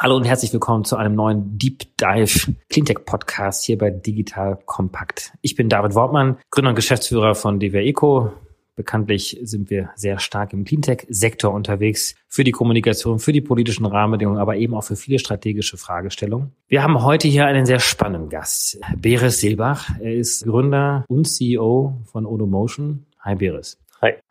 Hallo 0.00 0.14
und 0.14 0.22
herzlich 0.22 0.52
willkommen 0.52 0.84
zu 0.84 0.94
einem 0.94 1.16
neuen 1.16 1.58
Deep 1.58 1.96
Dive 2.00 2.54
Cleantech 2.70 3.04
Podcast 3.04 3.64
hier 3.64 3.76
bei 3.76 3.90
Digital 3.90 4.56
Kompakt. 4.64 5.32
Ich 5.42 5.56
bin 5.56 5.68
David 5.68 5.96
Wortmann, 5.96 6.36
Gründer 6.52 6.68
und 6.68 6.76
Geschäftsführer 6.76 7.34
von 7.34 7.58
DWR 7.58 7.82
Eco. 7.82 8.30
Bekanntlich 8.76 9.40
sind 9.42 9.70
wir 9.70 9.90
sehr 9.96 10.20
stark 10.20 10.52
im 10.52 10.64
Cleantech-Sektor 10.64 11.52
unterwegs 11.52 12.14
für 12.28 12.44
die 12.44 12.52
Kommunikation, 12.52 13.18
für 13.18 13.32
die 13.32 13.40
politischen 13.40 13.86
Rahmenbedingungen, 13.86 14.38
aber 14.38 14.54
eben 14.54 14.74
auch 14.74 14.84
für 14.84 14.94
viele 14.94 15.18
strategische 15.18 15.78
Fragestellungen. 15.78 16.52
Wir 16.68 16.84
haben 16.84 17.02
heute 17.02 17.26
hier 17.26 17.46
einen 17.46 17.66
sehr 17.66 17.80
spannenden 17.80 18.30
Gast, 18.30 18.78
Beres 18.96 19.40
Silbach. 19.40 19.90
Er 19.98 20.14
ist 20.14 20.44
Gründer 20.44 21.04
und 21.08 21.24
CEO 21.24 22.02
von 22.04 22.24
Odomotion. 22.24 23.04
Hi 23.18 23.34
Beres. 23.34 23.78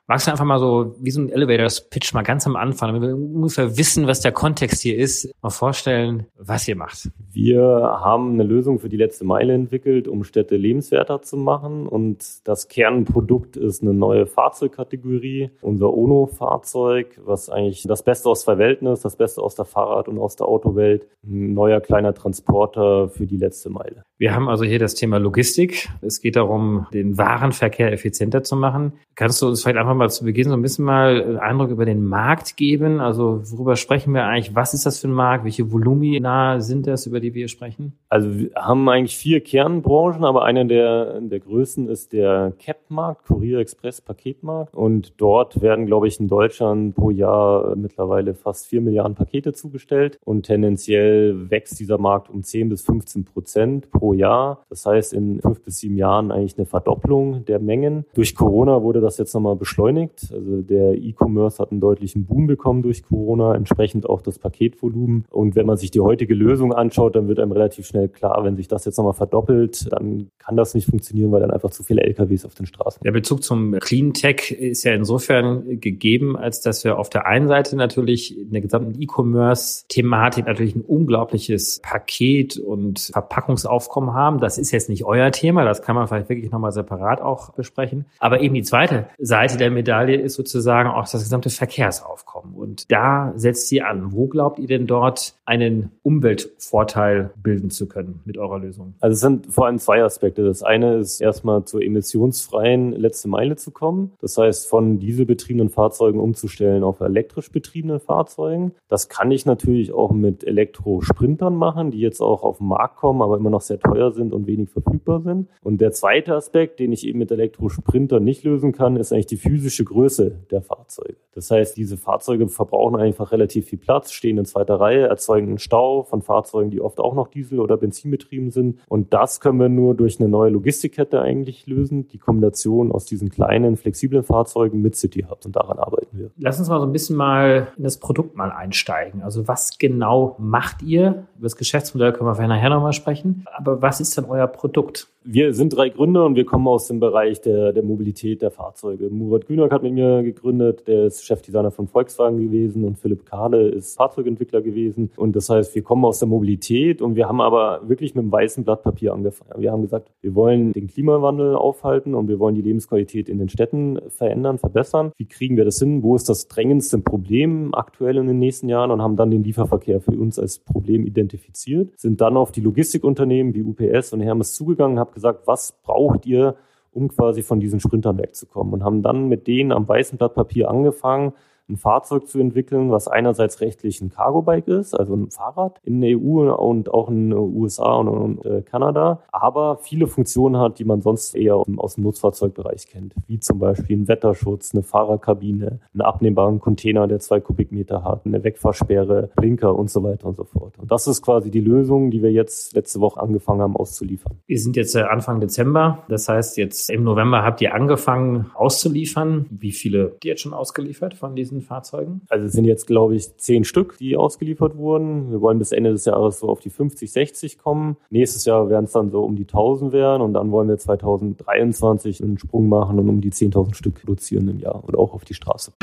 Magst 0.10 0.26
du 0.26 0.32
einfach 0.32 0.46
mal 0.46 0.58
so, 0.58 0.96
wie 1.02 1.12
so 1.12 1.20
ein 1.20 1.30
Elevators-Pitch 1.30 2.14
mal 2.14 2.22
ganz 2.22 2.48
am 2.48 2.56
Anfang, 2.56 2.94
damit 2.94 3.10
wir 3.10 3.14
ungefähr 3.14 3.78
wissen, 3.78 4.08
was 4.08 4.22
der 4.22 4.32
Kontext 4.32 4.82
hier 4.82 4.98
ist, 4.98 5.30
mal 5.42 5.50
vorstellen, 5.50 6.28
was 6.38 6.66
ihr 6.66 6.78
macht? 6.78 7.10
Wir 7.34 7.62
haben 7.62 8.32
eine 8.32 8.44
Lösung 8.44 8.80
für 8.80 8.88
die 8.88 8.96
letzte 8.96 9.26
Meile 9.26 9.54
entwickelt, 9.54 10.08
um 10.08 10.24
Städte 10.24 10.56
lebenswerter 10.56 11.22
zu 11.24 11.36
machen. 11.36 11.88
Und 11.88 12.24
das 12.46 12.70
Kernprodukt 12.70 13.58
ist 13.58 13.82
eine 13.82 13.94
neue 13.94 14.28
Fahrzeugkategorie, 14.28 15.50
unser 15.60 15.94
ONO-Fahrzeug, 15.94 17.20
was 17.26 17.50
eigentlich 17.50 17.84
das 17.84 18.02
Beste 18.02 18.30
aus 18.30 18.44
zwei 18.44 18.58
Welten 18.58 18.88
ist, 18.88 19.04
das 19.04 19.18
Beste 19.18 19.42
aus 19.42 19.56
der 19.56 19.66
Fahrrad- 19.66 20.08
und 20.08 20.20
aus 20.20 20.38
der 20.38 20.48
Autowelt. 20.48 21.06
Ein 21.26 21.54
neuer 21.54 21.82
kleiner 21.82 22.14
Transporter 22.14 23.10
für 23.10 23.28
die 23.28 23.36
letzte 23.36 23.70
Meile. 23.70 24.06
Wir 24.18 24.34
haben 24.34 24.48
also 24.48 24.64
hier 24.64 24.80
das 24.80 24.96
Thema 24.96 25.18
Logistik. 25.18 25.90
Es 26.02 26.22
geht 26.22 26.38
darum, 26.38 26.88
den 26.94 27.18
Warenverkehr 27.18 27.92
effizienter 27.92 28.42
zu 28.44 28.56
machen. 28.56 28.94
Kannst 29.16 29.42
du 29.42 29.48
uns 29.48 29.62
vielleicht 29.62 29.78
einfach 29.78 29.97
mal 29.98 30.10
zu 30.10 30.26
Beginn 30.26 30.50
so 30.50 30.54
ein 30.54 30.62
bisschen 30.62 30.86
mal 30.86 31.22
einen 31.22 31.38
Eindruck 31.38 31.70
über 31.70 31.86
den 31.86 32.06
Markt 32.06 32.58
geben? 32.58 33.00
Also 33.00 33.42
worüber 33.52 33.76
sprechen 33.76 34.14
wir 34.14 34.26
eigentlich? 34.26 34.56
Was 34.56 34.74
ist 34.74 34.86
das 34.86 35.00
für 35.00 35.08
ein 35.08 35.14
Markt? 35.14 35.44
Welche 35.44 35.72
Volumina 35.72 36.60
sind 36.60 36.88
das, 36.88 37.06
über 37.06 37.20
die 37.20 37.34
wir 37.34 37.48
sprechen? 37.48 37.94
Also 38.10 38.38
wir 38.38 38.52
haben 38.56 38.88
eigentlich 38.90 39.18
vier 39.18 39.42
Kernbranchen, 39.42 40.24
aber 40.24 40.46
einer 40.46 40.66
der, 40.66 41.20
der 41.22 41.40
größten 41.40 41.90
ist 41.90 42.14
der 42.14 42.54
CAP-Markt, 42.60 43.26
Kurier 43.26 43.60
Express 43.60 44.02
Paketmarkt. 44.02 44.74
Und 44.76 45.14
dort 45.18 45.62
werden, 45.62 45.86
glaube 45.86 46.08
ich, 46.08 46.20
in 46.20 46.28
Deutschland 46.28 46.96
pro 46.96 47.10
Jahr 47.10 47.76
mittlerweile 47.76 48.34
fast 48.34 48.68
vier 48.68 48.82
Milliarden 48.82 49.16
Pakete 49.16 49.54
zugestellt. 49.54 50.20
Und 50.24 50.44
tendenziell 50.44 51.50
wächst 51.50 51.80
dieser 51.80 51.98
Markt 51.98 52.30
um 52.30 52.44
10 52.44 52.70
bis 52.70 52.82
15 52.84 53.26
Prozent 53.26 53.92
pro 53.92 54.14
Jahr. 54.14 54.66
Das 54.70 54.86
heißt, 54.86 55.14
in 55.14 55.42
fünf 55.42 55.62
bis 55.64 55.80
sieben 55.80 55.98
Jahren 55.98 56.32
eigentlich 56.32 56.58
eine 56.58 56.66
Verdopplung 56.66 57.46
der 57.46 57.60
Mengen. 57.60 58.06
Durch 58.14 58.36
Corona 58.36 58.82
wurde 58.84 59.02
das 59.02 59.18
jetzt 59.18 59.34
nochmal 59.34 59.56
beschleunigt 59.56 59.87
beschleunigt. 59.88 60.30
Also 60.32 60.62
der 60.62 60.96
E-Commerce 60.96 61.60
hat 61.60 61.72
einen 61.72 61.82
deutlichen 61.82 62.26
Boom 62.26 62.48
bekommen 62.48 62.82
durch 62.82 63.04
Corona, 63.04 63.56
entsprechend 63.56 64.08
auch 64.08 64.22
das 64.22 64.40
Paketvolumen. 64.40 65.26
Und 65.30 65.56
wenn 65.56 65.66
man 65.66 65.78
sich 65.78 65.92
die 65.92 66.00
heutige 66.00 66.34
Lösung 66.34 66.74
anschaut, 66.74 67.16
dann 67.16 67.28
wird 67.28 67.40
einem 67.40 67.52
relativ 67.52 67.86
schnell 67.86 68.10
klar, 68.10 68.44
wenn 68.44 68.56
sich 68.56 68.68
das 68.68 68.86
jetzt 68.86 68.98
nochmal 68.98 69.14
verdoppelt, 69.14 69.92
dann 69.92 70.30
kann 70.40 70.56
das 70.56 70.74
nicht 70.74 70.90
funktionieren, 70.90 71.32
weil 71.32 71.42
dann 71.42 71.52
einfach 71.52 71.72
zu 71.72 71.84
viele 71.84 72.02
LKWs 72.02 72.46
auf 72.46 72.56
den 72.56 72.66
Straßen. 72.66 73.02
Der 73.04 73.12
Bezug 73.12 73.44
zum 73.44 73.74
Clean 73.80 74.14
Tech 74.14 74.52
ist 74.52 74.84
ja 74.84 74.94
insofern 74.94 75.80
gegeben, 75.80 76.38
als 76.38 76.62
dass 76.62 76.84
wir 76.84 76.98
auf 76.98 77.10
der 77.10 77.26
einen 77.26 77.48
Seite 77.48 77.76
natürlich 77.76 78.38
in 78.38 78.52
der 78.52 78.62
gesamten 78.62 79.02
E-Commerce-Thematik 79.02 80.46
natürlich 80.46 80.76
ein 80.76 80.82
unglaubliches 80.82 81.80
Paket 81.82 82.58
und 82.58 83.10
Verpackungsaufkommen 83.12 84.14
haben. 84.14 84.40
Das 84.40 84.58
ist 84.58 84.72
jetzt 84.72 84.90
nicht 84.90 85.06
euer 85.06 85.32
Thema, 85.32 85.66
das 85.66 85.82
kann 85.82 85.96
man 85.96 86.08
vielleicht 86.08 86.30
wirklich 86.30 86.52
nochmal 86.52 86.72
separat 86.72 87.22
auch 87.22 87.54
besprechen. 87.54 88.06
Aber 88.20 88.42
eben 88.42 88.56
die 88.56 88.64
zweite 88.64 89.08
Seite 89.18 89.58
der 89.58 89.72
Medaille 89.78 90.16
ist 90.16 90.34
sozusagen 90.34 90.90
auch 90.90 91.08
das 91.08 91.22
gesamte 91.22 91.50
Verkehrsaufkommen. 91.50 92.56
Und 92.56 92.92
da 92.92 93.32
setzt 93.36 93.68
sie 93.68 93.82
an. 93.82 94.12
Wo 94.12 94.28
glaubt 94.28 94.58
ihr 94.60 94.68
denn 94.68 94.88
dort 94.88 95.36
einen 95.46 95.92
Umweltvorteil 96.04 97.30
bilden 97.42 97.70
zu 97.70 97.88
können 97.88 98.22
mit 98.26 98.38
eurer 98.38 98.60
Lösung? 98.60 98.96
Also 99.00 99.14
es 99.14 99.20
sind 99.20 99.54
vor 99.54 99.68
allem 99.68 99.78
zwei 99.78 100.04
Aspekte. 100.04 100.44
Das 100.44 100.64
eine 100.64 100.98
ist 100.98 101.22
erstmal 101.22 101.64
zur 101.66 101.82
emissionsfreien 101.82 102.92
letzte 102.92 103.28
Meile 103.30 103.56
zu 103.56 103.72
kommen. 103.72 104.14
Das 104.20 104.38
heißt, 104.38 104.68
von 104.68 105.00
dieselbetriebenen 105.00 105.70
Fahrzeugen 105.70 106.20
umzustellen 106.20 106.84
auf 106.84 107.00
elektrisch 107.00 107.52
betriebene 107.52 108.00
Fahrzeugen. 108.00 108.72
Das 108.90 109.10
kann 109.10 109.30
ich 109.30 109.46
natürlich 109.46 109.94
auch 109.94 110.12
mit 110.12 110.44
Elektrosprintern 110.44 111.56
machen, 111.56 111.92
die 111.92 112.00
jetzt 112.00 112.22
auch 112.22 112.44
auf 112.44 112.58
den 112.58 112.68
Markt 112.68 112.98
kommen, 112.98 113.22
aber 113.22 113.38
immer 113.38 113.52
noch 113.52 113.62
sehr 113.62 113.80
teuer 113.80 114.12
sind 114.12 114.34
und 114.34 114.48
wenig 114.48 114.70
verfügbar 114.70 115.22
sind. 115.22 115.48
Und 115.62 115.82
der 115.82 115.92
zweite 115.92 116.36
Aspekt, 116.36 116.80
den 116.80 116.92
ich 116.92 117.06
eben 117.06 117.20
mit 117.20 117.32
Elektrosprintern 117.32 118.24
nicht 118.24 118.44
lösen 118.44 118.72
kann, 118.72 118.96
ist 118.98 119.14
eigentlich 119.14 119.28
die 119.28 119.38
physische 119.38 119.67
physische 119.68 119.84
Größe 119.84 120.32
der 120.50 120.62
Fahrzeuge. 120.62 121.18
Das 121.34 121.52
heißt, 121.52 121.78
diese 121.78 121.98
Fahrzeuge 121.98 122.48
verbrauchen 122.48 122.96
einfach 122.96 123.32
relativ 123.32 123.68
viel 123.68 123.78
Platz, 123.78 124.12
stehen 124.12 124.38
in 124.38 124.46
zweiter 124.46 124.80
Reihe, 124.80 125.08
erzeugen 125.08 125.50
einen 125.50 125.58
Stau 125.60 126.04
von 126.04 126.22
Fahrzeugen, 126.22 126.72
die 126.72 126.82
oft 126.82 127.00
auch 127.00 127.14
noch 127.14 127.28
Diesel- 127.28 127.60
oder 127.60 127.78
Benzinbetrieben 127.78 128.50
sind. 128.50 128.80
Und 128.88 129.14
das 129.14 129.40
können 129.40 129.60
wir 129.60 129.70
nur 129.70 129.94
durch 129.94 130.20
eine 130.20 130.30
neue 130.30 130.50
Logistikkette 130.50 131.22
eigentlich 131.22 131.68
lösen. 131.68 132.08
Die 132.08 132.18
Kombination 132.18 132.92
aus 132.92 133.06
diesen 133.06 133.30
kleinen, 133.30 133.76
flexiblen 133.76 134.24
Fahrzeugen 134.24 134.82
mit 134.82 134.96
City 134.96 135.26
Hubs. 135.30 135.46
Und 135.46 135.56
daran 135.56 135.78
arbeiten 135.78 136.18
wir. 136.18 136.32
Lass 136.38 136.58
uns 136.58 136.70
mal 136.70 136.80
so 136.80 136.86
ein 136.86 136.94
bisschen 136.94 137.18
mal 137.18 137.68
in 137.78 137.84
das 137.84 137.98
Produkt 137.98 138.36
mal 138.36 138.52
einsteigen. 138.52 139.22
Also 139.22 139.48
was 139.48 139.78
genau 139.78 140.36
macht 140.40 140.82
ihr? 140.82 141.28
Über 141.36 141.44
das 141.44 141.58
Geschäftsmodell 141.58 142.14
können 142.14 142.36
wir 142.36 142.48
nachher 142.48 142.70
nochmal 142.70 142.94
sprechen. 142.94 143.46
Aber 143.56 143.82
was 143.82 144.00
ist 144.00 144.18
denn 144.18 144.26
euer 144.26 144.48
Produkt? 144.48 145.10
Wir 145.30 145.54
sind 145.54 145.76
drei 145.76 145.90
Gründer 145.90 146.24
und 146.26 146.38
wir 146.38 146.46
kommen 146.46 146.70
aus 146.70 146.88
dem 146.88 147.02
Bereich 147.02 147.42
der, 147.42 147.74
der 147.74 147.84
Mobilität 147.84 148.42
der 148.42 148.50
Fahrzeuge. 148.50 149.10
Murat 149.10 149.46
Günak 149.46 149.74
hat 149.74 149.84
mit 149.84 149.92
mir 149.92 150.24
gegründet, 150.24 150.88
der 150.88 151.08
ist 151.08 151.26
Chefdesigner 151.26 151.70
von 151.70 151.90
Volkswagen 151.90 152.38
gewesen 152.38 152.86
und 152.86 152.98
Philipp 152.98 153.26
Kahle 153.26 153.68
ist 153.68 153.98
Fahrzeugentwickler 153.98 154.62
gewesen. 154.62 155.12
Und 155.18 155.36
das 155.36 155.50
heißt, 155.50 155.76
wir 155.76 155.82
kommen 155.82 156.06
aus 156.06 156.20
der 156.20 156.30
Mobilität 156.30 157.02
und 157.02 157.18
wir 157.18 157.28
haben 157.28 157.42
aber 157.42 157.82
wirklich 157.90 158.16
mit 158.16 158.22
einem 158.22 158.32
weißen 158.32 158.64
Blatt 158.64 158.84
Papier 158.84 159.12
angefangen. 159.12 159.62
Wir 159.62 159.74
haben 159.74 159.82
gesagt, 159.82 160.14
wir 160.22 160.34
wollen 160.34 160.72
den 160.72 160.88
Klimawandel 160.88 161.58
aufhalten 161.58 162.16
und 162.16 162.30
wir 162.30 162.40
wollen 162.40 162.56
die 162.56 162.62
Lebensqualität 162.62 163.28
in 163.28 163.38
den 163.38 163.50
Städten 163.50 164.00
verändern, 164.08 164.58
verbessern. 164.58 165.12
Wie 165.18 165.26
kriegen 165.26 165.58
wir 165.58 165.66
das 165.66 165.80
hin? 165.80 166.04
Wo 166.04 166.16
ist 166.16 166.30
das 166.30 166.48
drängendste 166.48 167.00
Problem 167.00 167.76
aktuell 167.76 168.16
in 168.16 168.28
den 168.28 168.40
nächsten 168.40 168.70
Jahren? 168.70 168.92
Und 168.92 169.02
haben 169.02 169.18
dann 169.18 169.32
den 169.32 169.44
Lieferverkehr 169.44 170.00
für 170.00 170.12
uns 170.12 170.40
als 170.40 170.60
Problem 170.60 171.06
identifiziert, 171.06 172.00
sind 172.00 172.22
dann 172.22 172.38
auf 172.38 172.54
die 172.54 172.62
Logistikunternehmen 172.62 173.54
wie 173.54 173.64
UPS 173.64 174.14
und 174.14 174.22
Hermes 174.22 174.54
zugegangen, 174.54 174.98
haben 174.98 175.17
gesagt, 175.18 175.48
was 175.48 175.74
braucht 175.84 176.26
ihr, 176.26 176.56
um 176.92 177.10
quasi 177.10 177.44
von 177.44 177.60
diesen 177.60 177.80
Sprintern 177.80 178.18
wegzukommen? 178.18 178.74
Und 178.74 178.84
haben 178.84 179.02
dann 179.02 179.28
mit 179.28 179.48
denen 179.48 179.72
am 179.72 179.88
weißen 179.88 180.18
Blatt 180.18 180.36
Papier 180.36 180.70
angefangen, 180.70 181.34
ein 181.70 181.78
Fahrzeug 181.78 182.28
zu 182.28 182.40
entwickeln, 182.40 182.92
was 182.92 183.08
einerseits 183.08 183.62
rechtlich 183.62 184.02
ein 184.02 184.10
Cargo-Bike 184.10 184.68
ist, 184.68 184.94
also 184.94 185.16
ein 185.16 185.32
Fahrrad 185.32 185.80
in 185.84 186.02
der 186.02 186.18
EU 186.18 186.54
und 186.54 186.94
auch 186.94 187.10
in 187.10 187.30
den 187.30 187.38
USA 187.38 187.96
und, 187.96 188.08
und 188.08 188.46
äh, 188.46 188.62
Kanada, 188.62 189.22
aber 189.32 189.78
viele 189.78 190.08
Funktionen 190.08 190.58
hat, 190.58 190.80
die 190.80 190.86
man 190.86 191.02
sonst 191.02 191.36
eher 191.36 191.56
aus 191.78 191.96
dem 191.96 192.04
Nutzfahrzeugbereich 192.04 192.88
kennt, 192.88 193.14
wie 193.28 193.40
zum 193.40 193.60
Beispiel 193.60 193.98
ein 193.98 194.08
Wetterschutz, 194.08 194.74
eine 194.74 194.84
Fahrerkabine, 194.84 195.80
einen 195.94 196.02
abnehmbaren 196.02 196.60
Container, 196.60 197.08
der 197.08 197.20
zwei 197.20 197.40
Kubikmeter 197.40 198.04
hat, 198.04 198.26
eine 198.26 198.44
Wegfahrsperre, 198.44 199.30
Blinker 199.36 199.76
und 199.76 199.90
so 199.90 200.04
weiter 200.04 200.28
und 200.28 200.38
so 200.38 200.44
fort. 200.46 200.78
Und 200.80 200.92
das 200.92 201.08
ist 201.08 201.22
quasi 201.22 201.52
die 201.52 201.60
Lösung, 201.60 202.12
die 202.12 202.22
wir 202.22 202.32
jetzt 202.32 202.76
letzte 202.76 203.00
Woche 203.00 203.20
angefangen 203.20 203.62
haben 203.62 203.76
auszuliefern. 203.76 204.38
Wir 204.46 204.60
sind 204.60 204.76
jetzt 204.76 204.96
äh, 204.96 205.02
Anfang 205.02 205.40
Dezember, 205.40 206.04
das 206.08 206.30
heißt 206.30 206.58
jetzt 206.58 206.90
im 206.90 207.04
November 207.04 207.44
habt 207.44 207.62
ihr 207.62 207.74
angefangen 207.74 208.52
auszuliefern. 208.56 209.46
Wie 209.50 209.72
viele 209.72 210.12
habt 210.12 210.26
ihr 210.26 210.32
jetzt 210.32 210.42
schon 210.42 210.54
ausgeliefert 210.54 211.14
von 211.14 211.36
diesen 211.36 211.57
diesen 211.58 211.68
Fahrzeugen? 211.68 212.22
Also 212.30 212.46
es 212.46 212.54
sind 212.54 212.66
jetzt, 212.66 212.88
glaube 212.88 213.16
ich, 213.16 213.36
zehn 213.38 213.64
Stück, 213.64 213.98
die 213.98 214.18
ausgeliefert 214.18 214.78
wurden. 214.78 215.32
Wir 215.32 215.42
wollen 215.42 215.60
bis 215.60 215.72
Ende 215.72 215.92
des 215.92 216.06
Jahres 216.06 216.40
so 216.40 216.50
auf 216.50 216.60
die 216.60 216.70
50, 216.70 217.12
60 217.12 217.58
kommen. 217.58 217.98
Nächstes 218.10 218.46
Jahr 218.46 218.70
werden 218.70 218.86
es 218.86 218.92
dann 218.92 219.12
so 219.12 219.24
um 219.24 219.36
die 219.36 219.44
1000 219.44 219.92
werden 219.92 220.22
und 220.22 220.34
dann 220.34 220.52
wollen 220.52 220.70
wir 220.70 220.78
2023 220.78 222.24
einen 222.24 222.38
Sprung 222.38 222.68
machen 222.68 223.00
und 223.00 223.10
um 223.10 223.22
die 223.22 223.32
10.000 223.32 223.76
Stück 223.76 223.96
produzieren 223.96 224.48
im 224.48 224.60
Jahr 224.60 224.84
und 224.84 224.96
auch 224.96 225.14
auf 225.14 225.26
die 225.26 225.34
Straße. 225.34 225.74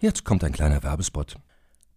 Jetzt 0.00 0.24
kommt 0.24 0.44
ein 0.44 0.52
kleiner 0.52 0.82
Werbespot. 0.82 1.36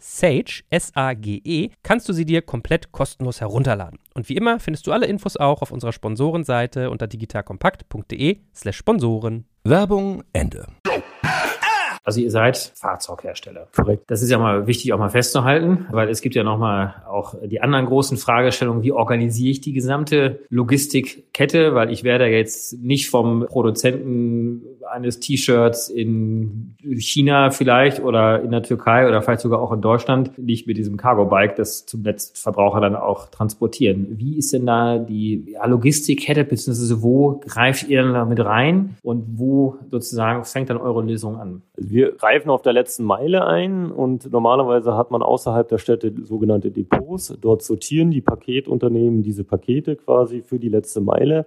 Sage, 0.00 0.62
S-A-G-E, 0.70 1.70
kannst 1.82 2.08
du 2.08 2.12
sie 2.12 2.24
dir 2.24 2.42
komplett 2.42 2.92
kostenlos 2.92 3.40
herunterladen. 3.40 3.98
Und 4.14 4.28
wie 4.28 4.36
immer 4.36 4.58
findest 4.60 4.86
du 4.86 4.92
alle 4.92 5.06
Infos 5.06 5.36
auch 5.36 5.62
auf 5.62 5.70
unserer 5.70 5.92
Sponsorenseite 5.92 6.90
unter 6.90 7.06
digitalkompakt.de 7.06 8.38
slash 8.54 8.76
Sponsoren. 8.76 9.44
Werbung 9.64 10.24
Ende. 10.32 10.66
Also 12.02 12.20
ihr 12.20 12.30
seid 12.30 12.56
Fahrzeughersteller. 12.56 13.68
Korrekt. 13.76 14.04
Das 14.08 14.22
ist 14.22 14.30
ja 14.30 14.38
mal 14.38 14.66
wichtig 14.66 14.92
auch 14.92 14.98
mal 14.98 15.10
festzuhalten, 15.10 15.86
weil 15.90 16.08
es 16.08 16.22
gibt 16.22 16.34
ja 16.34 16.42
nochmal 16.42 17.02
auch 17.06 17.34
die 17.44 17.60
anderen 17.60 17.86
großen 17.86 18.16
Fragestellungen, 18.16 18.82
wie 18.82 18.92
organisiere 18.92 19.50
ich 19.50 19.60
die 19.60 19.74
gesamte 19.74 20.40
Logistikkette, 20.48 21.74
weil 21.74 21.92
ich 21.92 22.02
werde 22.02 22.26
jetzt 22.26 22.78
nicht 22.78 23.10
vom 23.10 23.46
Produzenten 23.46 24.62
eines 24.90 25.20
T-Shirts 25.20 25.88
in 25.88 26.74
China 26.98 27.50
vielleicht 27.50 28.02
oder 28.02 28.42
in 28.42 28.50
der 28.50 28.62
Türkei 28.62 29.08
oder 29.08 29.22
vielleicht 29.22 29.40
sogar 29.40 29.60
auch 29.60 29.72
in 29.72 29.80
Deutschland 29.80 30.38
nicht 30.38 30.66
mit 30.66 30.76
diesem 30.76 30.96
Cargo-Bike 30.96 31.56
das 31.56 31.86
zum 31.86 32.02
Letztverbraucher 32.02 32.80
dann 32.80 32.96
auch 32.96 33.28
transportieren. 33.28 34.18
Wie 34.18 34.36
ist 34.36 34.52
denn 34.52 34.66
da 34.66 34.98
die 34.98 35.52
ja, 35.52 35.66
Logistikkette, 35.66 36.44
beziehungsweise 36.44 37.02
wo 37.02 37.40
greift 37.46 37.88
ihr 37.88 38.02
dann 38.02 38.14
da 38.14 38.24
mit 38.24 38.40
rein 38.40 38.96
und 39.02 39.38
wo 39.38 39.76
sozusagen 39.90 40.44
fängt 40.44 40.70
dann 40.70 40.78
eure 40.78 41.02
Lösung 41.02 41.36
an? 41.36 41.62
Wir 41.76 42.12
greifen 42.12 42.50
auf 42.50 42.62
der 42.62 42.72
letzten 42.72 43.04
Meile 43.04 43.46
ein 43.46 43.90
und 43.90 44.30
normalerweise 44.30 44.96
hat 44.96 45.10
man 45.10 45.22
außerhalb 45.22 45.68
der 45.68 45.78
Städte 45.78 46.12
sogenannte 46.24 46.70
Depots. 46.70 47.36
Dort 47.40 47.62
sortieren 47.62 48.10
die 48.10 48.20
Paketunternehmen 48.20 49.22
diese 49.22 49.44
Pakete 49.44 49.96
quasi 49.96 50.42
für 50.42 50.58
die 50.58 50.68
letzte 50.68 51.00
Meile. 51.00 51.46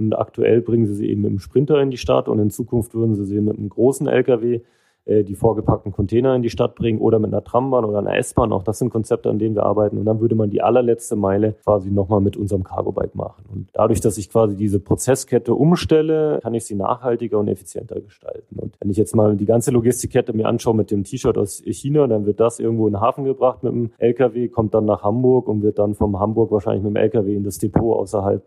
Und 0.00 0.14
aktuell 0.14 0.60
bringen 0.60 0.86
sie 0.86 0.94
sie 0.94 1.10
eben 1.10 1.22
mit 1.22 1.30
dem 1.30 1.38
Sprinter 1.38 1.80
in 1.80 1.90
die 1.90 1.98
Stadt 1.98 2.28
und 2.28 2.38
in 2.38 2.50
Zukunft 2.50 2.94
würden 2.94 3.14
sie 3.14 3.24
sie 3.24 3.40
mit 3.40 3.58
einem 3.58 3.68
großen 3.68 4.06
LKW 4.08 4.60
äh, 5.06 5.24
die 5.24 5.34
vorgepackten 5.34 5.92
Container 5.92 6.34
in 6.34 6.42
die 6.42 6.50
Stadt 6.50 6.74
bringen 6.74 7.00
oder 7.00 7.18
mit 7.18 7.32
einer 7.32 7.42
Trambahn 7.42 7.84
oder 7.84 7.98
einer 7.98 8.16
S-Bahn. 8.16 8.52
Auch 8.52 8.62
das 8.62 8.78
sind 8.78 8.90
Konzepte, 8.90 9.30
an 9.30 9.38
denen 9.38 9.54
wir 9.54 9.64
arbeiten. 9.64 9.98
Und 9.98 10.04
dann 10.04 10.20
würde 10.20 10.34
man 10.34 10.50
die 10.50 10.62
allerletzte 10.62 11.16
Meile 11.16 11.54
quasi 11.64 11.90
nochmal 11.90 12.20
mit 12.20 12.36
unserem 12.36 12.64
Cargo-Bike 12.64 13.14
machen. 13.14 13.44
Und 13.50 13.68
dadurch, 13.72 14.00
dass 14.00 14.18
ich 14.18 14.30
quasi 14.30 14.56
diese 14.56 14.78
Prozesskette 14.78 15.54
umstelle, 15.54 16.38
kann 16.42 16.54
ich 16.54 16.64
sie 16.64 16.74
nachhaltiger 16.74 17.38
und 17.38 17.48
effizienter 17.48 18.00
gestalten. 18.00 18.58
Und 18.58 18.76
wenn 18.78 18.90
ich 18.90 18.98
jetzt 18.98 19.16
mal 19.16 19.36
die 19.36 19.46
ganze 19.46 19.70
Logistikkette 19.70 20.32
mir 20.32 20.46
anschaue 20.46 20.76
mit 20.76 20.90
dem 20.90 21.02
T-Shirt 21.02 21.38
aus 21.38 21.62
China, 21.64 22.06
dann 22.06 22.26
wird 22.26 22.38
das 22.38 22.60
irgendwo 22.60 22.86
in 22.86 22.92
den 22.92 23.00
Hafen 23.00 23.24
gebracht 23.24 23.62
mit 23.62 23.72
dem 23.72 23.90
LKW, 23.98 24.48
kommt 24.48 24.74
dann 24.74 24.84
nach 24.84 25.02
Hamburg 25.02 25.48
und 25.48 25.62
wird 25.62 25.78
dann 25.78 25.94
vom 25.94 26.20
Hamburg 26.20 26.52
wahrscheinlich 26.52 26.84
mit 26.84 26.94
dem 26.94 26.96
LKW 26.96 27.34
in 27.34 27.44
das 27.44 27.58
Depot 27.58 27.96
außerhalb 27.96 28.44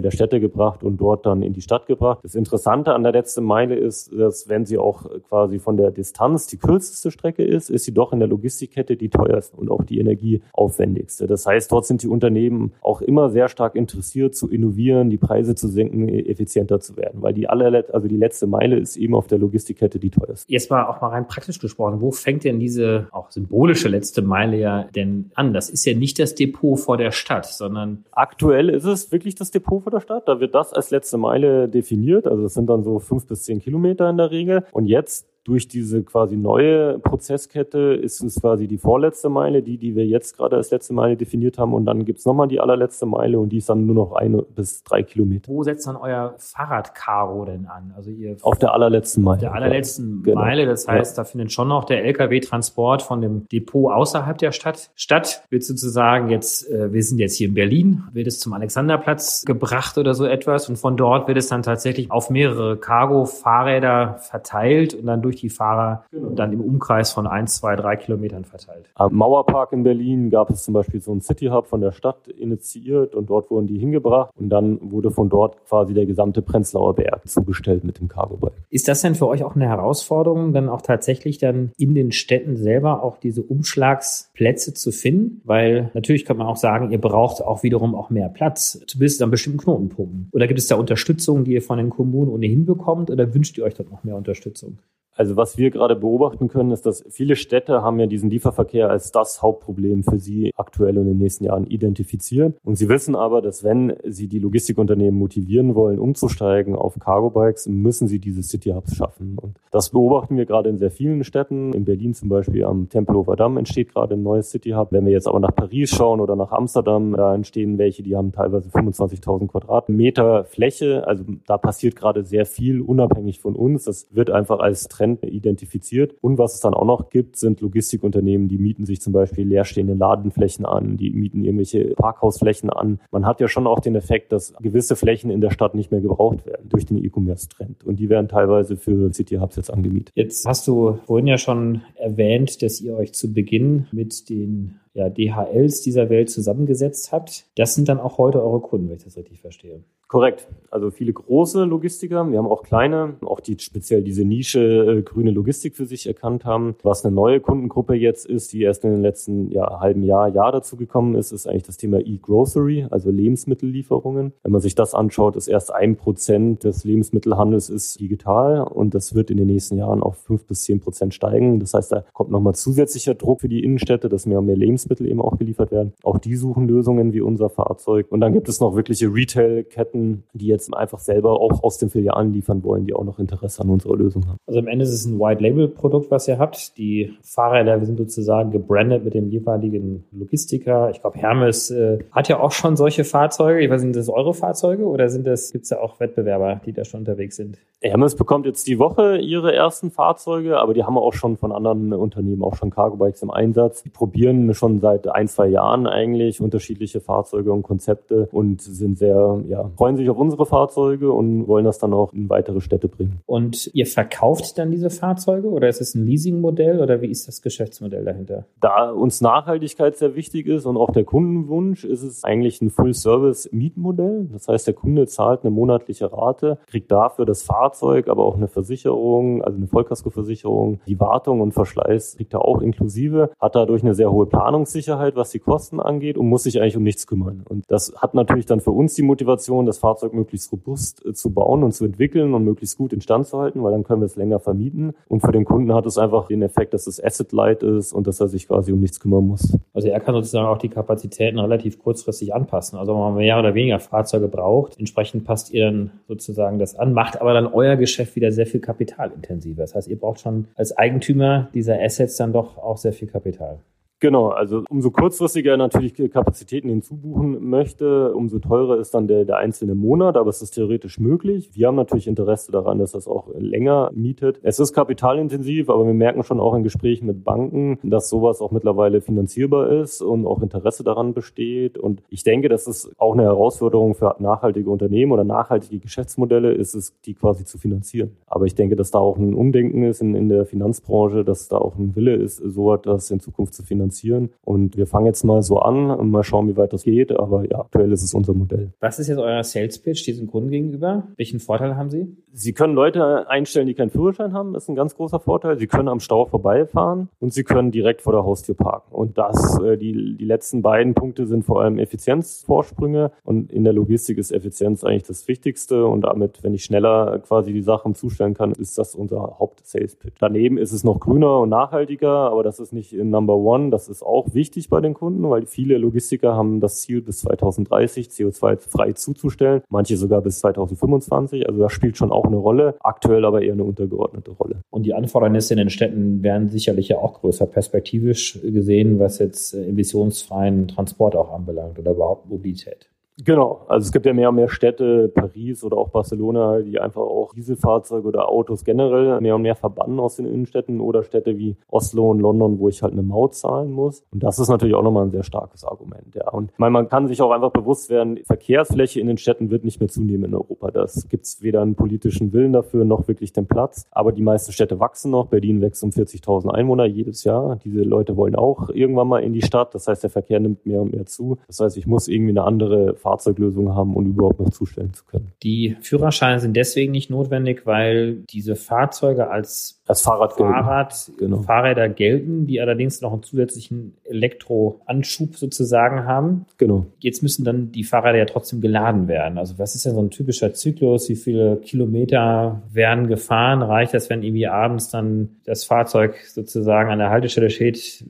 der 0.00 0.10
Städte 0.10 0.40
gebracht 0.40 0.82
und 0.82 0.96
dort 0.98 1.26
dann 1.26 1.42
in 1.42 1.52
die 1.52 1.60
Stadt 1.60 1.86
gebracht. 1.86 2.20
Das 2.22 2.34
Interessante 2.34 2.94
an 2.94 3.02
der 3.02 3.12
letzten 3.12 3.44
Meile 3.44 3.74
ist, 3.74 4.12
dass 4.12 4.48
wenn 4.48 4.64
sie 4.64 4.78
auch 4.78 5.06
quasi 5.28 5.58
von 5.58 5.76
der 5.76 5.90
Distanz 5.90 6.46
die 6.46 6.56
kürzeste 6.56 7.10
Strecke 7.10 7.44
ist, 7.44 7.70
ist 7.70 7.84
sie 7.84 7.94
doch 7.94 8.12
in 8.12 8.18
der 8.18 8.28
Logistikkette 8.28 8.96
die 8.96 9.08
teuerste 9.08 9.56
und 9.56 9.70
auch 9.70 9.84
die 9.84 9.98
energieaufwendigste. 9.98 11.26
Das 11.26 11.46
heißt, 11.46 11.70
dort 11.70 11.86
sind 11.86 12.02
die 12.02 12.08
Unternehmen 12.08 12.72
auch 12.80 13.00
immer 13.00 13.30
sehr 13.30 13.48
stark 13.48 13.74
interessiert 13.74 14.34
zu 14.34 14.48
innovieren, 14.48 15.10
die 15.10 15.18
Preise 15.18 15.54
zu 15.54 15.68
senken, 15.68 16.08
e-, 16.08 16.22
effizienter 16.22 16.80
zu 16.80 16.96
werden, 16.96 17.22
weil 17.22 17.34
die 17.34 17.48
allerlet 17.48 17.92
also 17.92 18.08
die 18.08 18.16
letzte 18.16 18.46
Meile 18.46 18.76
ist 18.76 18.96
eben 18.96 19.14
auf 19.14 19.26
der 19.26 19.38
Logistikkette 19.38 19.98
die 19.98 20.10
teuerste. 20.10 20.50
Jetzt 20.50 20.70
mal 20.70 20.86
auch 20.86 21.00
mal 21.00 21.08
rein 21.08 21.26
praktisch 21.26 21.58
gesprochen, 21.58 22.00
wo 22.00 22.10
fängt 22.10 22.44
denn 22.44 22.58
diese 22.58 23.08
auch 23.10 23.30
symbolische 23.30 23.88
letzte 23.88 24.22
Meile 24.22 24.56
ja 24.58 24.84
denn 24.94 25.30
an? 25.34 25.52
Das 25.52 25.70
ist 25.70 25.84
ja 25.84 25.94
nicht 25.94 26.18
das 26.18 26.34
Depot 26.34 26.78
vor 26.78 26.96
der 26.96 27.10
Stadt, 27.10 27.46
sondern 27.46 28.04
aktuell 28.12 28.68
ist 28.68 28.84
es 28.84 29.12
wirklich 29.12 29.34
das 29.34 29.50
Depot 29.50 29.81
Der 29.90 30.00
Stadt. 30.00 30.28
Da 30.28 30.40
wird 30.40 30.54
das 30.54 30.72
als 30.72 30.90
letzte 30.90 31.18
Meile 31.18 31.68
definiert. 31.68 32.26
Also 32.26 32.44
es 32.44 32.54
sind 32.54 32.66
dann 32.66 32.84
so 32.84 32.98
fünf 32.98 33.26
bis 33.26 33.42
zehn 33.44 33.60
Kilometer 33.60 34.08
in 34.10 34.16
der 34.16 34.30
Regel. 34.30 34.64
Und 34.72 34.86
jetzt 34.86 35.26
durch 35.44 35.66
diese 35.66 36.04
quasi 36.04 36.36
neue 36.36 37.00
Prozesskette 37.00 37.94
ist 37.94 38.22
es 38.22 38.40
quasi 38.40 38.68
die 38.68 38.78
vorletzte 38.78 39.28
Meile, 39.28 39.62
die, 39.62 39.76
die 39.76 39.96
wir 39.96 40.06
jetzt 40.06 40.36
gerade 40.36 40.56
als 40.56 40.70
letzte 40.70 40.94
Meile 40.94 41.16
definiert 41.16 41.58
haben. 41.58 41.74
Und 41.74 41.84
dann 41.84 42.04
gibt's 42.04 42.24
nochmal 42.24 42.46
die 42.46 42.60
allerletzte 42.60 43.06
Meile 43.06 43.40
und 43.40 43.48
die 43.48 43.58
ist 43.58 43.68
dann 43.68 43.84
nur 43.86 43.94
noch 43.94 44.12
eine 44.12 44.42
bis 44.42 44.84
drei 44.84 45.02
Kilometer. 45.02 45.52
Wo 45.52 45.62
setzt 45.62 45.86
dann 45.86 45.96
euer 45.96 46.34
Fahrradkaro 46.38 47.44
denn 47.44 47.66
an? 47.66 47.92
Also 47.96 48.10
ihr 48.10 48.36
auf 48.42 48.58
der 48.58 48.72
allerletzten 48.72 49.24
Meile. 49.24 49.40
Der 49.40 49.54
allerletzten 49.54 50.22
genau. 50.22 50.40
Meile. 50.40 50.66
Das 50.66 50.86
heißt, 50.86 51.16
ja. 51.16 51.22
da 51.22 51.28
findet 51.28 51.52
schon 51.52 51.68
noch 51.68 51.84
der 51.84 52.04
Lkw-Transport 52.04 53.02
von 53.02 53.20
dem 53.20 53.48
Depot 53.48 53.92
außerhalb 53.92 54.38
der 54.38 54.52
Stadt 54.52 54.90
statt. 54.94 55.42
Wird 55.50 55.64
sozusagen 55.64 56.30
jetzt, 56.30 56.70
äh, 56.70 56.92
wir 56.92 57.02
sind 57.02 57.18
jetzt 57.18 57.36
hier 57.36 57.48
in 57.48 57.54
Berlin, 57.54 58.04
wird 58.12 58.28
es 58.28 58.38
zum 58.38 58.52
Alexanderplatz 58.52 59.44
gebracht 59.44 59.98
oder 59.98 60.14
so 60.14 60.24
etwas 60.24 60.68
und 60.68 60.76
von 60.76 60.96
dort 60.96 61.26
wird 61.26 61.38
es 61.38 61.48
dann 61.48 61.62
tatsächlich 61.62 62.12
auf 62.12 62.30
mehrere 62.30 62.76
Cargo-Fahrräder 62.76 64.18
verteilt 64.20 64.94
und 64.94 65.06
dann 65.06 65.20
durch 65.20 65.31
durch 65.32 65.40
die 65.40 65.48
Fahrer 65.48 66.04
genau. 66.10 66.30
dann 66.30 66.52
im 66.52 66.60
Umkreis 66.60 67.12
von 67.12 67.26
ein, 67.26 67.46
zwei, 67.46 67.74
drei 67.74 67.96
Kilometern 67.96 68.44
verteilt. 68.44 68.90
Am 68.94 69.14
Mauerpark 69.14 69.72
in 69.72 69.82
Berlin 69.82 70.30
gab 70.30 70.50
es 70.50 70.62
zum 70.62 70.74
Beispiel 70.74 71.00
so 71.00 71.10
einen 71.10 71.22
City 71.22 71.46
Hub 71.46 71.66
von 71.66 71.80
der 71.80 71.92
Stadt 71.92 72.28
initiiert 72.28 73.14
und 73.14 73.30
dort 73.30 73.50
wurden 73.50 73.66
die 73.66 73.78
hingebracht 73.78 74.32
und 74.36 74.50
dann 74.50 74.78
wurde 74.90 75.10
von 75.10 75.28
dort 75.28 75.64
quasi 75.66 75.94
der 75.94 76.06
gesamte 76.06 76.42
Prenzlauer 76.42 76.94
Berg 76.94 77.26
zugestellt 77.28 77.84
mit 77.84 77.98
dem 77.98 78.08
Cargo-Bike. 78.08 78.52
Ist 78.68 78.88
das 78.88 79.00
denn 79.00 79.14
für 79.14 79.26
euch 79.26 79.42
auch 79.42 79.56
eine 79.56 79.66
Herausforderung, 79.66 80.52
dann 80.52 80.68
auch 80.68 80.82
tatsächlich 80.82 81.38
dann 81.38 81.72
in 81.78 81.94
den 81.94 82.12
Städten 82.12 82.56
selber 82.56 83.02
auch 83.02 83.16
diese 83.16 83.42
Umschlagsplätze 83.42 84.74
zu 84.74 84.92
finden? 84.92 85.40
Weil 85.44 85.90
natürlich 85.94 86.24
kann 86.24 86.36
man 86.36 86.46
auch 86.46 86.56
sagen, 86.56 86.90
ihr 86.90 87.00
braucht 87.00 87.42
auch 87.42 87.62
wiederum 87.62 87.94
auch 87.94 88.10
mehr 88.10 88.28
Platz, 88.28 88.82
zumindest 88.86 89.22
an 89.22 89.30
bestimmten 89.30 89.58
Knotenpunkten. 89.58 90.28
Oder 90.32 90.46
gibt 90.46 90.60
es 90.60 90.66
da 90.66 90.76
Unterstützung, 90.76 91.44
die 91.44 91.52
ihr 91.52 91.62
von 91.62 91.78
den 91.78 91.90
Kommunen 91.90 92.30
ohnehin 92.30 92.66
bekommt 92.66 93.10
oder 93.10 93.34
wünscht 93.34 93.56
ihr 93.56 93.64
euch 93.64 93.74
dort 93.74 93.90
noch 93.90 94.04
mehr 94.04 94.16
Unterstützung? 94.16 94.78
Also 95.22 95.36
was 95.36 95.56
wir 95.56 95.70
gerade 95.70 95.94
beobachten 95.94 96.48
können, 96.48 96.72
ist, 96.72 96.84
dass 96.84 97.04
viele 97.08 97.36
Städte 97.36 97.80
haben 97.80 98.00
ja 98.00 98.06
diesen 98.06 98.28
Lieferverkehr 98.28 98.90
als 98.90 99.12
das 99.12 99.40
Hauptproblem 99.40 100.02
für 100.02 100.18
sie 100.18 100.50
aktuell 100.56 100.98
und 100.98 101.04
in 101.04 101.12
den 101.12 101.18
nächsten 101.18 101.44
Jahren 101.44 101.64
identifiziert. 101.68 102.56
Und 102.64 102.74
sie 102.74 102.88
wissen 102.88 103.14
aber, 103.14 103.40
dass 103.40 103.62
wenn 103.62 103.92
sie 104.02 104.26
die 104.26 104.40
Logistikunternehmen 104.40 105.16
motivieren 105.16 105.76
wollen, 105.76 106.00
umzusteigen 106.00 106.74
auf 106.74 106.98
Cargo-Bikes, 106.98 107.68
müssen 107.68 108.08
sie 108.08 108.18
diese 108.18 108.42
City-Hubs 108.42 108.96
schaffen. 108.96 109.38
Und 109.40 109.60
das 109.70 109.90
beobachten 109.90 110.36
wir 110.36 110.44
gerade 110.44 110.70
in 110.70 110.78
sehr 110.78 110.90
vielen 110.90 111.22
Städten. 111.22 111.72
In 111.72 111.84
Berlin 111.84 112.14
zum 112.14 112.28
Beispiel 112.28 112.64
am 112.64 112.88
Tempelhofer 112.88 113.36
Damm 113.36 113.58
entsteht 113.58 113.94
gerade 113.94 114.14
ein 114.14 114.24
neues 114.24 114.50
City-Hub. 114.50 114.88
Wenn 114.90 115.06
wir 115.06 115.12
jetzt 115.12 115.28
aber 115.28 115.38
nach 115.38 115.54
Paris 115.54 115.90
schauen 115.90 116.18
oder 116.18 116.34
nach 116.34 116.50
Amsterdam, 116.50 117.12
da 117.12 117.32
entstehen 117.32 117.78
welche, 117.78 118.02
die 118.02 118.16
haben 118.16 118.32
teilweise 118.32 118.70
25.000 118.70 119.46
Quadratmeter 119.46 120.42
Fläche. 120.42 121.06
Also 121.06 121.22
da 121.46 121.58
passiert 121.58 121.94
gerade 121.94 122.24
sehr 122.24 122.44
viel 122.44 122.80
unabhängig 122.80 123.38
von 123.38 123.54
uns. 123.54 123.84
Das 123.84 124.08
wird 124.10 124.28
einfach 124.28 124.58
als 124.58 124.88
Trend 124.88 125.11
Trend 125.18 125.32
identifiziert. 125.32 126.14
Und 126.20 126.38
was 126.38 126.54
es 126.54 126.60
dann 126.60 126.74
auch 126.74 126.84
noch 126.84 127.10
gibt, 127.10 127.36
sind 127.36 127.60
Logistikunternehmen, 127.60 128.48
die 128.48 128.58
mieten 128.58 128.86
sich 128.86 129.00
zum 129.00 129.12
Beispiel 129.12 129.46
leerstehende 129.46 129.94
Ladenflächen 129.94 130.64
an, 130.64 130.96
die 130.96 131.10
mieten 131.10 131.44
irgendwelche 131.44 131.94
Parkhausflächen 131.96 132.70
an. 132.70 133.00
Man 133.10 133.26
hat 133.26 133.40
ja 133.40 133.48
schon 133.48 133.66
auch 133.66 133.80
den 133.80 133.94
Effekt, 133.94 134.32
dass 134.32 134.54
gewisse 134.60 134.96
Flächen 134.96 135.30
in 135.30 135.40
der 135.40 135.50
Stadt 135.50 135.74
nicht 135.74 135.90
mehr 135.90 136.00
gebraucht 136.00 136.46
werden 136.46 136.68
durch 136.68 136.86
den 136.86 137.02
E-Commerce-Trend. 137.02 137.84
Und 137.84 137.98
die 137.98 138.08
werden 138.08 138.28
teilweise 138.28 138.76
für 138.76 139.12
City 139.12 139.36
Hubs 139.36 139.56
jetzt 139.56 139.72
angemietet. 139.72 140.12
Jetzt 140.14 140.46
hast 140.46 140.66
du 140.66 140.98
vorhin 141.06 141.26
ja 141.26 141.38
schon 141.38 141.82
erwähnt, 141.96 142.62
dass 142.62 142.80
ihr 142.80 142.96
euch 142.96 143.12
zu 143.12 143.32
Beginn 143.32 143.86
mit 143.92 144.28
den 144.28 144.78
ja, 144.94 145.08
DHLs 145.08 145.82
dieser 145.82 146.10
Welt 146.10 146.30
zusammengesetzt 146.30 147.12
habt. 147.12 147.46
Das 147.56 147.74
sind 147.74 147.88
dann 147.88 148.00
auch 148.00 148.18
heute 148.18 148.42
eure 148.42 148.60
Kunden, 148.60 148.88
wenn 148.88 148.96
ich 148.96 149.04
das 149.04 149.16
richtig 149.16 149.40
verstehe. 149.40 149.82
Korrekt. 150.12 150.46
Also 150.70 150.90
viele 150.90 151.14
große 151.14 151.64
Logistiker. 151.64 152.30
Wir 152.30 152.36
haben 152.36 152.46
auch 152.46 152.62
kleine, 152.62 153.14
auch 153.22 153.40
die 153.40 153.56
speziell 153.58 154.02
diese 154.02 154.26
Nische 154.26 154.98
äh, 154.98 155.00
grüne 155.00 155.30
Logistik 155.30 155.74
für 155.74 155.86
sich 155.86 156.06
erkannt 156.06 156.44
haben. 156.44 156.76
Was 156.82 157.02
eine 157.02 157.14
neue 157.14 157.40
Kundengruppe 157.40 157.94
jetzt 157.94 158.26
ist, 158.26 158.52
die 158.52 158.60
erst 158.60 158.84
in 158.84 158.90
den 158.90 159.00
letzten 159.00 159.50
ja, 159.50 159.80
halben 159.80 160.02
Jahr, 160.02 160.28
Jahr 160.28 160.52
dazu 160.52 160.76
gekommen 160.76 161.14
ist, 161.14 161.32
ist 161.32 161.46
eigentlich 161.46 161.62
das 161.62 161.78
Thema 161.78 161.98
E-Grocery, 161.98 162.88
also 162.90 163.10
Lebensmittellieferungen. 163.10 164.34
Wenn 164.42 164.52
man 164.52 164.60
sich 164.60 164.74
das 164.74 164.92
anschaut, 164.92 165.34
ist 165.34 165.48
erst 165.48 165.72
ein 165.72 165.96
Prozent 165.96 166.64
des 166.64 166.84
Lebensmittelhandels 166.84 167.70
ist 167.70 167.98
digital 167.98 168.64
und 168.64 168.94
das 168.94 169.14
wird 169.14 169.30
in 169.30 169.38
den 169.38 169.46
nächsten 169.46 169.78
Jahren 169.78 170.02
auf 170.02 170.16
fünf 170.16 170.44
bis 170.44 170.64
zehn 170.64 170.80
Prozent 170.80 171.14
steigen. 171.14 171.58
Das 171.58 171.72
heißt, 171.72 171.90
da 171.90 172.04
kommt 172.12 172.30
nochmal 172.30 172.54
zusätzlicher 172.54 173.14
Druck 173.14 173.40
für 173.40 173.48
die 173.48 173.64
Innenstädte, 173.64 174.10
dass 174.10 174.26
mehr 174.26 174.40
und 174.40 174.46
mehr 174.46 174.56
Lebensmittel 174.56 174.81
Lebensmittel 174.82 175.08
eben 175.08 175.20
auch 175.20 175.38
geliefert 175.38 175.70
werden. 175.70 175.92
Auch 176.02 176.18
die 176.18 176.36
suchen 176.36 176.68
Lösungen 176.68 177.12
wie 177.12 177.20
unser 177.20 177.48
Fahrzeug. 177.48 178.06
Und 178.10 178.20
dann 178.20 178.32
gibt 178.32 178.48
es 178.48 178.60
noch 178.60 178.76
wirkliche 178.76 179.12
Retail-Ketten, 179.12 180.24
die 180.34 180.46
jetzt 180.46 180.72
einfach 180.74 180.98
selber 180.98 181.40
auch 181.40 181.62
aus 181.62 181.78
den 181.78 181.90
Filialen 181.90 182.32
liefern 182.32 182.62
wollen, 182.64 182.86
die 182.86 182.94
auch 182.94 183.04
noch 183.04 183.18
Interesse 183.18 183.62
an 183.62 183.70
unserer 183.70 183.96
Lösung 183.96 184.26
haben. 184.26 184.38
Also 184.46 184.60
am 184.60 184.68
Ende 184.68 184.84
ist 184.84 184.92
es 184.92 185.06
ein 185.06 185.18
White-Label-Produkt, 185.18 186.10
was 186.10 186.28
ihr 186.28 186.38
habt. 186.38 186.76
Die 186.78 187.12
Fahrräder 187.22 187.84
sind 187.84 187.98
sozusagen 187.98 188.50
gebrandet 188.50 189.04
mit 189.04 189.14
dem 189.14 189.28
jeweiligen 189.28 190.04
Logistiker. 190.12 190.90
Ich 190.90 191.00
glaube, 191.00 191.18
Hermes 191.18 191.70
äh, 191.70 191.98
hat 192.12 192.28
ja 192.28 192.40
auch 192.40 192.52
schon 192.52 192.76
solche 192.76 193.04
Fahrzeuge. 193.04 193.60
Ich 193.60 193.70
weiß 193.70 193.82
nicht, 193.82 193.94
sind 193.94 193.96
das 193.96 194.08
eure 194.08 194.34
Fahrzeuge 194.34 194.84
oder 194.84 195.08
sind 195.08 195.26
das, 195.26 195.52
gibt 195.52 195.64
es 195.64 195.70
da 195.70 195.78
auch 195.78 196.00
Wettbewerber, 196.00 196.60
die 196.64 196.72
da 196.72 196.84
schon 196.84 197.00
unterwegs 197.00 197.36
sind? 197.36 197.58
Hermes 197.80 198.14
bekommt 198.14 198.46
jetzt 198.46 198.66
die 198.68 198.78
Woche 198.78 199.18
ihre 199.18 199.54
ersten 199.54 199.90
Fahrzeuge, 199.90 200.58
aber 200.58 200.72
die 200.72 200.84
haben 200.84 200.96
auch 200.96 201.12
schon 201.12 201.36
von 201.36 201.50
anderen 201.50 201.92
Unternehmen, 201.92 202.42
auch 202.42 202.54
schon 202.54 202.70
Cargo 202.70 202.96
Bikes 202.96 203.22
im 203.22 203.30
Einsatz. 203.30 203.82
Die 203.82 203.88
probieren 203.88 204.54
schon 204.54 204.71
seit 204.80 205.08
ein, 205.08 205.28
zwei 205.28 205.48
Jahren 205.48 205.86
eigentlich 205.86 206.40
unterschiedliche 206.40 207.00
Fahrzeuge 207.00 207.52
und 207.52 207.62
Konzepte 207.62 208.28
und 208.32 208.60
sind 208.60 208.98
sehr, 208.98 209.40
ja, 209.48 209.70
freuen 209.76 209.96
sich 209.96 210.08
auf 210.10 210.18
unsere 210.18 210.46
Fahrzeuge 210.46 211.12
und 211.12 211.46
wollen 211.46 211.64
das 211.64 211.78
dann 211.78 211.92
auch 211.92 212.12
in 212.12 212.28
weitere 212.28 212.60
Städte 212.60 212.88
bringen. 212.88 213.20
Und 213.26 213.70
ihr 213.74 213.86
verkauft 213.86 214.58
dann 214.58 214.70
diese 214.70 214.90
Fahrzeuge 214.90 215.48
oder 215.48 215.68
ist 215.68 215.80
es 215.80 215.94
ein 215.94 216.06
Leasingmodell 216.06 216.80
oder 216.80 217.00
wie 217.00 217.10
ist 217.10 217.28
das 217.28 217.42
Geschäftsmodell 217.42 218.04
dahinter? 218.04 218.46
Da 218.60 218.90
uns 218.90 219.20
Nachhaltigkeit 219.20 219.96
sehr 219.96 220.14
wichtig 220.14 220.46
ist 220.46 220.66
und 220.66 220.76
auch 220.76 220.90
der 220.90 221.04
Kundenwunsch, 221.04 221.84
ist 221.84 222.02
es 222.02 222.24
eigentlich 222.24 222.60
ein 222.60 222.70
Full-Service-Mietmodell. 222.70 224.28
Das 224.32 224.48
heißt, 224.48 224.66
der 224.66 224.74
Kunde 224.74 225.06
zahlt 225.06 225.42
eine 225.42 225.50
monatliche 225.50 226.12
Rate, 226.12 226.58
kriegt 226.66 226.90
dafür 226.90 227.26
das 227.26 227.42
Fahrzeug, 227.42 228.08
aber 228.08 228.24
auch 228.24 228.36
eine 228.36 228.48
Versicherung, 228.48 229.42
also 229.42 229.56
eine 229.56 229.66
Vollkaskoversicherung, 229.66 230.80
die 230.86 230.98
Wartung 231.00 231.40
und 231.40 231.52
Verschleiß 231.52 232.16
kriegt 232.16 232.34
er 232.34 232.44
auch 232.44 232.60
inklusive, 232.60 233.30
hat 233.40 233.54
dadurch 233.54 233.82
eine 233.82 233.94
sehr 233.94 234.10
hohe 234.10 234.26
Planungssicherheit, 234.62 235.16
was 235.16 235.30
die 235.30 235.38
Kosten 235.38 235.80
angeht 235.80 236.16
und 236.16 236.28
muss 236.28 236.44
sich 236.44 236.60
eigentlich 236.60 236.76
um 236.76 236.82
nichts 236.82 237.06
kümmern. 237.06 237.42
Und 237.48 237.64
das 237.68 237.92
hat 237.96 238.14
natürlich 238.14 238.46
dann 238.46 238.60
für 238.60 238.70
uns 238.70 238.94
die 238.94 239.02
Motivation, 239.02 239.66
das 239.66 239.78
Fahrzeug 239.78 240.14
möglichst 240.14 240.52
robust 240.52 241.04
äh, 241.04 241.12
zu 241.12 241.32
bauen 241.32 241.62
und 241.62 241.72
zu 241.72 241.84
entwickeln 241.84 242.34
und 242.34 242.44
möglichst 242.44 242.78
gut 242.78 242.92
instand 242.92 243.26
zu 243.26 243.38
halten, 243.38 243.62
weil 243.62 243.72
dann 243.72 243.84
können 243.84 244.00
wir 244.00 244.06
es 244.06 244.16
länger 244.16 244.38
vermieten. 244.38 244.94
Und 245.08 245.20
für 245.20 245.32
den 245.32 245.44
Kunden 245.44 245.74
hat 245.74 245.86
es 245.86 245.98
einfach 245.98 246.28
den 246.28 246.42
Effekt, 246.42 246.74
dass 246.74 246.86
es 246.86 247.02
Asset-Light 247.02 247.62
ist 247.62 247.92
und 247.92 248.06
dass 248.06 248.20
er 248.20 248.28
sich 248.28 248.46
quasi 248.46 248.72
um 248.72 248.80
nichts 248.80 249.00
kümmern 249.00 249.26
muss. 249.26 249.58
Also 249.74 249.88
er 249.88 250.00
kann 250.00 250.14
sozusagen 250.14 250.46
auch 250.46 250.58
die 250.58 250.68
Kapazitäten 250.68 251.38
relativ 251.38 251.78
kurzfristig 251.78 252.34
anpassen. 252.34 252.78
Also 252.78 252.92
wenn 252.94 253.00
man 253.00 253.14
mehr 253.16 253.38
oder 253.38 253.54
weniger 253.54 253.80
Fahrzeuge 253.80 254.28
braucht, 254.28 254.78
entsprechend 254.78 255.24
passt 255.24 255.52
ihr 255.52 255.66
dann 255.66 255.90
sozusagen 256.08 256.58
das 256.58 256.76
an, 256.76 256.92
macht 256.92 257.20
aber 257.20 257.34
dann 257.34 257.46
euer 257.46 257.76
Geschäft 257.76 258.16
wieder 258.16 258.32
sehr 258.32 258.46
viel 258.46 258.60
kapitalintensiver. 258.60 259.62
Das 259.62 259.74
heißt, 259.74 259.88
ihr 259.88 259.98
braucht 259.98 260.20
schon 260.20 260.48
als 260.54 260.76
Eigentümer 260.76 261.48
dieser 261.54 261.80
Assets 261.80 262.16
dann 262.16 262.32
doch 262.32 262.58
auch 262.58 262.76
sehr 262.76 262.92
viel 262.92 263.08
Kapital. 263.08 263.58
Genau, 264.02 264.30
also 264.30 264.64
umso 264.68 264.90
kurzfristiger 264.90 265.56
natürlich 265.56 265.94
Kapazitäten 266.10 266.68
hinzubuchen 266.68 267.48
möchte, 267.48 268.12
umso 268.12 268.40
teurer 268.40 268.80
ist 268.80 268.94
dann 268.94 269.06
der, 269.06 269.24
der 269.24 269.36
einzelne 269.36 269.76
Monat, 269.76 270.16
aber 270.16 270.28
es 270.28 270.42
ist 270.42 270.56
theoretisch 270.56 270.98
möglich. 270.98 271.50
Wir 271.52 271.68
haben 271.68 271.76
natürlich 271.76 272.08
Interesse 272.08 272.50
daran, 272.50 272.80
dass 272.80 272.90
das 272.90 273.06
auch 273.06 273.28
länger 273.38 273.92
mietet. 273.94 274.40
Es 274.42 274.58
ist 274.58 274.72
kapitalintensiv, 274.72 275.70
aber 275.70 275.86
wir 275.86 275.94
merken 275.94 276.24
schon 276.24 276.40
auch 276.40 276.56
in 276.56 276.64
Gesprächen 276.64 277.06
mit 277.06 277.22
Banken, 277.22 277.78
dass 277.84 278.08
sowas 278.08 278.40
auch 278.40 278.50
mittlerweile 278.50 279.02
finanzierbar 279.02 279.70
ist 279.70 280.02
und 280.02 280.26
auch 280.26 280.42
Interesse 280.42 280.82
daran 280.82 281.14
besteht. 281.14 281.78
Und 281.78 282.02
ich 282.08 282.24
denke, 282.24 282.48
das 282.48 282.66
ist 282.66 282.90
auch 282.98 283.12
eine 283.12 283.22
Herausforderung 283.22 283.94
für 283.94 284.16
nachhaltige 284.18 284.68
Unternehmen 284.68 285.12
oder 285.12 285.22
nachhaltige 285.22 285.78
Geschäftsmodelle, 285.78 286.50
ist 286.54 286.74
es, 286.74 287.00
die 287.02 287.14
quasi 287.14 287.44
zu 287.44 287.56
finanzieren. 287.56 288.16
Aber 288.26 288.46
ich 288.46 288.56
denke, 288.56 288.74
dass 288.74 288.90
da 288.90 288.98
auch 288.98 289.16
ein 289.16 289.32
Umdenken 289.32 289.84
ist 289.84 290.02
in, 290.02 290.16
in 290.16 290.28
der 290.28 290.44
Finanzbranche, 290.44 291.22
dass 291.24 291.46
da 291.46 291.58
auch 291.58 291.76
ein 291.76 291.94
Wille 291.94 292.16
ist, 292.16 292.38
so 292.38 292.74
etwas 292.74 293.08
in 293.12 293.20
Zukunft 293.20 293.54
zu 293.54 293.62
finanzieren 293.62 293.91
finanzieren. 293.92 294.30
Und 294.42 294.76
wir 294.76 294.86
fangen 294.86 295.06
jetzt 295.06 295.24
mal 295.24 295.42
so 295.42 295.58
an 295.58 295.90
und 295.90 296.10
mal 296.10 296.22
schauen, 296.22 296.48
wie 296.48 296.56
weit 296.56 296.72
das 296.72 296.84
geht. 296.84 297.12
Aber 297.12 297.48
ja, 297.48 297.60
aktuell 297.60 297.92
ist 297.92 298.02
es 298.02 298.14
unser 298.14 298.34
Modell. 298.34 298.72
Was 298.80 298.98
ist 298.98 299.08
jetzt 299.08 299.18
euer 299.18 299.42
Sales 299.44 299.78
Pitch 299.78 300.06
diesen 300.06 300.26
Kunden 300.26 300.50
gegenüber? 300.50 301.08
Welchen 301.16 301.40
Vorteil 301.40 301.76
haben 301.76 301.90
Sie? 301.90 302.16
Sie 302.32 302.52
können 302.52 302.74
Leute 302.74 303.28
einstellen, 303.28 303.66
die 303.66 303.74
keinen 303.74 303.90
Führerschein 303.90 304.32
haben. 304.32 304.54
Das 304.54 304.64
ist 304.64 304.68
ein 304.68 304.74
ganz 304.74 304.94
großer 304.96 305.20
Vorteil. 305.20 305.58
Sie 305.58 305.66
können 305.66 305.88
am 305.88 306.00
Stau 306.00 306.24
vorbeifahren 306.26 307.08
und 307.20 307.32
Sie 307.32 307.44
können 307.44 307.70
direkt 307.70 308.02
vor 308.02 308.12
der 308.12 308.24
Haustür 308.24 308.54
parken. 308.54 308.94
Und 308.94 309.18
das, 309.18 309.60
äh, 309.60 309.76
die, 309.76 310.16
die 310.16 310.24
letzten 310.24 310.62
beiden 310.62 310.94
Punkte 310.94 311.26
sind 311.26 311.44
vor 311.44 311.62
allem 311.62 311.78
Effizienzvorsprünge. 311.78 313.12
Und 313.24 313.52
in 313.52 313.64
der 313.64 313.72
Logistik 313.72 314.18
ist 314.18 314.32
Effizienz 314.32 314.84
eigentlich 314.84 315.04
das 315.04 315.28
Wichtigste. 315.28 315.86
Und 315.86 316.02
damit, 316.02 316.42
wenn 316.42 316.54
ich 316.54 316.64
schneller 316.64 317.18
quasi 317.20 317.52
die 317.52 317.62
Sachen 317.62 317.94
zustellen 317.94 318.34
kann, 318.34 318.52
ist 318.52 318.78
das 318.78 318.94
unser 318.94 319.38
Haupt-Sales-Pitch. 319.38 320.16
Daneben 320.20 320.58
ist 320.58 320.72
es 320.72 320.84
noch 320.84 321.00
grüner 321.00 321.40
und 321.40 321.50
nachhaltiger, 321.50 322.30
aber 322.30 322.42
das 322.42 322.58
ist 322.58 322.72
nicht 322.72 322.92
in 322.92 323.10
Number 323.10 323.36
One. 323.36 323.70
Das 323.70 323.81
ist 323.88 324.02
auch 324.02 324.34
wichtig 324.34 324.68
bei 324.68 324.80
den 324.80 324.94
Kunden, 324.94 325.28
weil 325.28 325.46
viele 325.46 325.78
Logistiker 325.78 326.34
haben 326.34 326.60
das 326.60 326.80
Ziel, 326.80 327.02
bis 327.02 327.18
2030 327.20 328.08
CO2-frei 328.08 328.92
zuzustellen, 328.92 329.62
manche 329.68 329.96
sogar 329.96 330.20
bis 330.20 330.40
2025. 330.40 331.48
Also 331.48 331.60
das 331.60 331.72
spielt 331.72 331.96
schon 331.96 332.12
auch 332.12 332.24
eine 332.24 332.36
Rolle, 332.36 332.76
aktuell 332.80 333.24
aber 333.24 333.42
eher 333.42 333.52
eine 333.52 333.64
untergeordnete 333.64 334.32
Rolle. 334.32 334.62
Und 334.70 334.84
die 334.84 334.94
Anfordernisse 334.94 335.54
in 335.54 335.58
den 335.58 335.70
Städten 335.70 336.22
werden 336.22 336.48
sicherlich 336.48 336.88
ja 336.88 336.98
auch 336.98 337.20
größer 337.20 337.46
perspektivisch 337.46 338.40
gesehen, 338.42 338.98
was 338.98 339.18
jetzt 339.18 339.54
emissionsfreien 339.54 340.68
Transport 340.68 341.16
auch 341.16 341.32
anbelangt 341.32 341.78
oder 341.78 341.92
überhaupt 341.92 342.28
Mobilität. 342.28 342.88
Genau, 343.18 343.66
also 343.68 343.84
es 343.84 343.92
gibt 343.92 344.06
ja 344.06 344.14
mehr 344.14 344.30
und 344.30 344.36
mehr 344.36 344.48
Städte, 344.48 345.08
Paris 345.08 345.62
oder 345.62 345.76
auch 345.76 345.90
Barcelona, 345.90 346.60
die 346.60 346.80
einfach 346.80 347.02
auch 347.02 347.34
Dieselfahrzeuge 347.34 348.08
oder 348.08 348.28
Autos 348.28 348.64
generell 348.64 349.20
mehr 349.20 349.34
und 349.34 349.42
mehr 349.42 349.54
verbannen 349.54 350.00
aus 350.00 350.16
den 350.16 350.24
Innenstädten 350.24 350.80
oder 350.80 351.02
Städte 351.02 351.36
wie 351.36 351.56
Oslo 351.68 352.10
und 352.10 352.20
London, 352.20 352.58
wo 352.58 352.70
ich 352.70 352.82
halt 352.82 352.94
eine 352.94 353.02
Maut 353.02 353.34
zahlen 353.34 353.70
muss. 353.70 354.02
Und 354.12 354.22
das 354.22 354.38
ist 354.38 354.48
natürlich 354.48 354.74
auch 354.74 354.82
nochmal 354.82 355.04
ein 355.04 355.10
sehr 355.10 355.24
starkes 355.24 355.62
Argument. 355.62 356.14
Ja. 356.14 356.30
Und 356.30 356.52
meine, 356.56 356.70
man 356.70 356.88
kann 356.88 357.06
sich 357.06 357.20
auch 357.20 357.32
einfach 357.32 357.50
bewusst 357.50 357.90
werden, 357.90 358.18
Verkehrsfläche 358.24 358.98
in 358.98 359.08
den 359.08 359.18
Städten 359.18 359.50
wird 359.50 359.64
nicht 359.64 359.78
mehr 359.78 359.90
zunehmen 359.90 360.30
in 360.30 360.34
Europa. 360.34 360.70
Das 360.70 361.06
gibt 361.10 361.26
es 361.26 361.42
weder 361.42 361.60
einen 361.60 361.74
politischen 361.74 362.32
Willen 362.32 362.54
dafür 362.54 362.86
noch 362.86 363.08
wirklich 363.08 363.34
den 363.34 363.46
Platz. 363.46 363.86
Aber 363.90 364.12
die 364.12 364.22
meisten 364.22 364.52
Städte 364.52 364.80
wachsen 364.80 365.10
noch. 365.10 365.26
Berlin 365.26 365.60
wächst 365.60 365.84
um 365.84 365.90
40.000 365.90 366.48
Einwohner 366.48 366.86
jedes 366.86 367.24
Jahr. 367.24 367.56
Diese 367.56 367.82
Leute 367.82 368.16
wollen 368.16 368.36
auch 368.36 368.70
irgendwann 368.70 369.08
mal 369.08 369.22
in 369.22 369.34
die 369.34 369.42
Stadt. 369.42 369.74
Das 369.74 369.86
heißt, 369.86 370.02
der 370.02 370.10
Verkehr 370.10 370.40
nimmt 370.40 370.64
mehr 370.64 370.80
und 370.80 370.92
mehr 370.92 371.04
zu. 371.04 371.36
Das 371.46 371.60
heißt, 371.60 371.76
ich 371.76 371.86
muss 371.86 372.08
irgendwie 372.08 372.30
eine 372.30 372.44
andere 372.44 372.96
Fahrzeuglösung 373.12 373.74
haben, 373.74 373.94
um 373.94 374.06
überhaupt 374.06 374.40
noch 374.40 374.50
zustellen 374.50 374.94
zu 374.94 375.04
können. 375.04 375.32
Die 375.42 375.76
Führerscheine 375.82 376.40
sind 376.40 376.56
deswegen 376.56 376.92
nicht 376.92 377.10
notwendig, 377.10 377.66
weil 377.66 378.14
diese 378.30 378.56
Fahrzeuge 378.56 379.28
als 379.30 379.81
als 379.92 380.02
Fahrrad 380.02 380.32
Fahrrad, 380.32 381.12
genau. 381.18 381.42
Fahrräder 381.42 381.88
gelten, 381.88 382.46
die 382.46 382.60
allerdings 382.60 383.02
noch 383.02 383.12
einen 383.12 383.22
zusätzlichen 383.22 383.94
Elektroanschub 384.04 385.36
sozusagen 385.36 386.06
haben. 386.06 386.46
Genau. 386.56 386.86
Jetzt 386.98 387.22
müssen 387.22 387.44
dann 387.44 387.72
die 387.72 387.84
Fahrräder 387.84 388.18
ja 388.18 388.24
trotzdem 388.24 388.62
geladen 388.62 389.06
werden. 389.06 389.36
Also 389.36 389.58
was 389.58 389.74
ist 389.74 389.84
denn 389.84 389.94
so 389.94 390.00
ein 390.00 390.10
typischer 390.10 390.54
Zyklus? 390.54 391.10
Wie 391.10 391.16
viele 391.16 391.56
Kilometer 391.56 392.62
werden 392.72 393.06
gefahren? 393.06 393.62
Reicht 393.62 393.92
das, 393.92 394.08
wenn 394.08 394.22
irgendwie 394.22 394.46
abends 394.46 394.90
dann 394.90 395.36
das 395.44 395.64
Fahrzeug 395.64 396.16
sozusagen 396.24 396.90
an 396.90 396.98
der 396.98 397.10
Haltestelle 397.10 397.50
steht? 397.50 398.04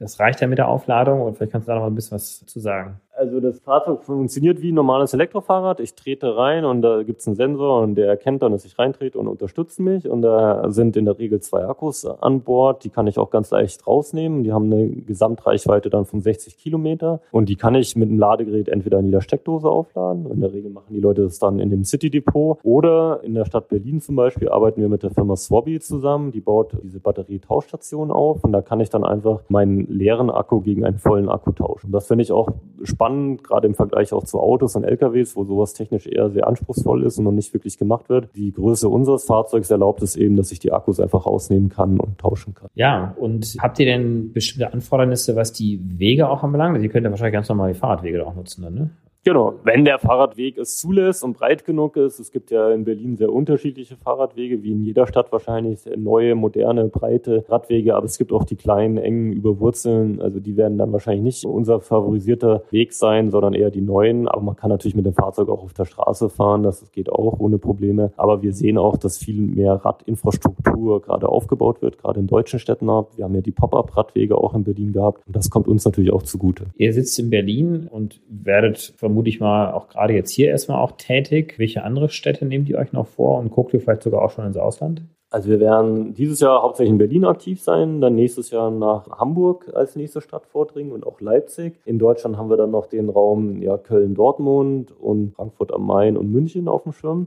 Das 0.00 0.18
reicht 0.18 0.40
ja 0.40 0.48
mit 0.48 0.58
der 0.58 0.68
Aufladung? 0.68 1.20
Oder 1.20 1.34
vielleicht 1.34 1.52
kannst 1.52 1.68
du 1.68 1.70
da 1.70 1.76
noch 1.76 1.82
mal 1.82 1.90
ein 1.90 1.94
bisschen 1.94 2.16
was 2.16 2.44
zu 2.46 2.58
sagen. 2.58 3.00
Also 3.18 3.40
das 3.40 3.58
Fahrzeug 3.58 4.04
funktioniert 4.04 4.62
wie 4.62 4.70
ein 4.70 4.76
normales 4.76 5.12
Elektrofahrrad. 5.12 5.80
Ich 5.80 5.94
trete 5.94 6.36
rein 6.36 6.64
und 6.64 6.82
da 6.82 7.02
gibt 7.02 7.20
es 7.20 7.26
einen 7.26 7.34
Sensor 7.34 7.82
und 7.82 7.96
der 7.96 8.06
erkennt 8.06 8.42
dann, 8.42 8.52
dass 8.52 8.64
ich 8.64 8.78
reintrete 8.78 9.18
und 9.18 9.26
unterstützt 9.26 9.80
mich. 9.80 10.08
Und 10.08 10.22
da 10.22 10.70
sind 10.70 10.96
in 10.96 11.04
der 11.04 11.18
Regel 11.18 11.27
zwei 11.40 11.66
Akkus 11.66 12.06
an 12.06 12.40
Bord. 12.40 12.84
Die 12.84 12.90
kann 12.90 13.06
ich 13.06 13.18
auch 13.18 13.30
ganz 13.30 13.50
leicht 13.50 13.86
rausnehmen. 13.86 14.44
Die 14.44 14.52
haben 14.52 14.72
eine 14.72 14.88
Gesamtreichweite 14.88 15.90
dann 15.90 16.04
von 16.04 16.20
60 16.20 16.58
Kilometer. 16.58 17.20
Und 17.30 17.48
die 17.48 17.56
kann 17.56 17.74
ich 17.74 17.96
mit 17.96 18.08
einem 18.08 18.18
Ladegerät 18.18 18.68
entweder 18.68 18.98
in 18.98 19.06
jeder 19.06 19.20
Steckdose 19.20 19.68
aufladen. 19.68 20.30
In 20.30 20.40
der 20.40 20.52
Regel 20.52 20.70
machen 20.70 20.94
die 20.94 21.00
Leute 21.00 21.22
das 21.22 21.38
dann 21.38 21.60
in 21.60 21.70
dem 21.70 21.84
City 21.84 22.10
Depot. 22.10 22.58
Oder 22.62 23.20
in 23.22 23.34
der 23.34 23.44
Stadt 23.44 23.68
Berlin 23.68 24.00
zum 24.00 24.16
Beispiel 24.16 24.48
arbeiten 24.48 24.80
wir 24.80 24.88
mit 24.88 25.02
der 25.02 25.10
Firma 25.10 25.36
Swabby 25.36 25.80
zusammen. 25.80 26.32
Die 26.32 26.40
baut 26.40 26.72
diese 26.82 27.00
Batterietauschstation 27.00 28.10
auf. 28.10 28.42
Und 28.42 28.52
da 28.52 28.62
kann 28.62 28.80
ich 28.80 28.90
dann 28.90 29.04
einfach 29.04 29.40
meinen 29.48 29.86
leeren 29.86 30.30
Akku 30.30 30.60
gegen 30.60 30.84
einen 30.84 30.98
vollen 30.98 31.28
Akku 31.28 31.52
tauschen. 31.52 31.92
Das 31.92 32.06
finde 32.06 32.22
ich 32.22 32.32
auch 32.32 32.48
spannend 32.84 33.08
spannend, 33.08 33.44
gerade 33.44 33.66
im 33.66 33.74
Vergleich 33.74 34.12
auch 34.12 34.24
zu 34.24 34.40
Autos 34.40 34.76
und 34.76 34.84
LKWs, 34.84 35.36
wo 35.36 35.44
sowas 35.44 35.72
technisch 35.72 36.06
eher 36.06 36.30
sehr 36.30 36.46
anspruchsvoll 36.46 37.04
ist 37.04 37.18
und 37.18 37.24
noch 37.24 37.32
nicht 37.32 37.52
wirklich 37.54 37.78
gemacht 37.78 38.08
wird. 38.08 38.28
Die 38.34 38.52
Größe 38.52 38.88
unseres 38.88 39.24
Fahrzeugs 39.24 39.70
erlaubt 39.70 40.02
es 40.02 40.16
eben, 40.16 40.36
dass 40.36 40.52
ich 40.52 40.58
die 40.58 40.72
Akkus 40.72 41.00
einfach 41.00 41.07
rausnehmen 41.16 41.68
kann 41.68 41.98
und 41.98 42.18
tauschen 42.18 42.54
kann. 42.54 42.68
Ja, 42.74 43.14
und 43.18 43.56
habt 43.60 43.78
ihr 43.78 43.86
denn 43.86 44.32
bestimmte 44.32 44.72
Anfordernisse, 44.72 45.36
was 45.36 45.52
die 45.52 45.80
Wege 45.82 46.28
auch 46.28 46.42
anbelangt? 46.42 46.74
Also 46.74 46.84
ihr 46.84 46.90
könnt 46.90 47.04
ja 47.04 47.10
wahrscheinlich 47.10 47.34
ganz 47.34 47.48
normal 47.48 47.72
die 47.72 47.78
Fahrradwege 47.78 48.26
auch 48.26 48.34
nutzen 48.34 48.62
dann, 48.62 48.74
ne? 48.74 48.90
Genau, 49.28 49.56
wenn 49.62 49.84
der 49.84 49.98
Fahrradweg 49.98 50.56
es 50.56 50.78
zulässt 50.78 51.22
und 51.22 51.36
breit 51.36 51.66
genug 51.66 51.98
ist. 51.98 52.18
Es 52.18 52.32
gibt 52.32 52.50
ja 52.50 52.70
in 52.72 52.84
Berlin 52.84 53.18
sehr 53.18 53.30
unterschiedliche 53.30 53.94
Fahrradwege, 53.94 54.62
wie 54.62 54.72
in 54.72 54.82
jeder 54.82 55.06
Stadt 55.06 55.30
wahrscheinlich 55.32 55.80
neue, 55.98 56.34
moderne, 56.34 56.86
breite 56.86 57.44
Radwege, 57.46 57.94
aber 57.94 58.06
es 58.06 58.16
gibt 58.16 58.32
auch 58.32 58.44
die 58.44 58.56
kleinen, 58.56 58.96
engen 58.96 59.34
über 59.34 59.60
Wurzeln. 59.60 60.22
Also 60.22 60.40
die 60.40 60.56
werden 60.56 60.78
dann 60.78 60.94
wahrscheinlich 60.94 61.24
nicht 61.24 61.44
unser 61.44 61.82
favorisierter 61.82 62.62
Weg 62.70 62.94
sein, 62.94 63.30
sondern 63.30 63.52
eher 63.52 63.70
die 63.70 63.82
neuen. 63.82 64.28
Aber 64.28 64.40
man 64.40 64.56
kann 64.56 64.70
natürlich 64.70 64.96
mit 64.96 65.04
dem 65.04 65.12
Fahrzeug 65.12 65.50
auch 65.50 65.62
auf 65.62 65.74
der 65.74 65.84
Straße 65.84 66.30
fahren, 66.30 66.62
das 66.62 66.90
geht 66.92 67.12
auch 67.12 67.38
ohne 67.38 67.58
Probleme. 67.58 68.12
Aber 68.16 68.40
wir 68.40 68.54
sehen 68.54 68.78
auch, 68.78 68.96
dass 68.96 69.18
viel 69.18 69.42
mehr 69.42 69.74
Radinfrastruktur 69.74 71.02
gerade 71.02 71.28
aufgebaut 71.28 71.82
wird, 71.82 71.98
gerade 71.98 72.18
in 72.18 72.28
deutschen 72.28 72.60
Städten 72.60 72.88
ab. 72.88 73.10
Wir 73.16 73.26
haben 73.26 73.34
ja 73.34 73.42
die 73.42 73.52
Pop-up-Radwege 73.52 74.38
auch 74.38 74.54
in 74.54 74.64
Berlin 74.64 74.94
gehabt 74.94 75.20
und 75.26 75.36
das 75.36 75.50
kommt 75.50 75.68
uns 75.68 75.84
natürlich 75.84 76.14
auch 76.14 76.22
zugute. 76.22 76.64
Ihr 76.78 76.94
sitzt 76.94 77.18
in 77.18 77.28
Berlin 77.28 77.88
und 77.90 78.22
werdet 78.30 78.94
vermutlich 78.96 79.17
vermute 79.18 79.30
ich 79.30 79.40
mal, 79.40 79.72
auch 79.72 79.88
gerade 79.88 80.14
jetzt 80.14 80.30
hier 80.30 80.48
erstmal 80.48 80.80
auch 80.80 80.92
tätig. 80.92 81.54
Welche 81.58 81.82
andere 81.82 82.08
Städte 82.08 82.44
nehmt 82.44 82.68
ihr 82.68 82.78
euch 82.78 82.92
noch 82.92 83.08
vor 83.08 83.40
und 83.40 83.50
guckt 83.50 83.74
ihr 83.74 83.80
vielleicht 83.80 84.04
sogar 84.04 84.22
auch 84.22 84.30
schon 84.30 84.46
ins 84.46 84.56
Ausland? 84.56 85.02
Also 85.30 85.50
wir 85.50 85.58
werden 85.58 86.14
dieses 86.14 86.38
Jahr 86.38 86.62
hauptsächlich 86.62 86.92
in 86.92 86.98
Berlin 86.98 87.24
aktiv 87.24 87.60
sein, 87.60 88.00
dann 88.00 88.14
nächstes 88.14 88.50
Jahr 88.50 88.70
nach 88.70 89.10
Hamburg 89.10 89.72
als 89.74 89.96
nächste 89.96 90.20
Stadt 90.20 90.46
vordringen 90.46 90.92
und 90.92 91.04
auch 91.04 91.20
Leipzig. 91.20 91.80
In 91.84 91.98
Deutschland 91.98 92.36
haben 92.36 92.48
wir 92.48 92.56
dann 92.56 92.70
noch 92.70 92.86
den 92.86 93.08
Raum 93.08 93.60
ja, 93.60 93.76
Köln-Dortmund 93.76 94.92
und 94.92 95.34
Frankfurt 95.34 95.74
am 95.74 95.84
Main 95.84 96.16
und 96.16 96.30
München 96.30 96.68
auf 96.68 96.84
dem 96.84 96.92
Schirm. 96.92 97.26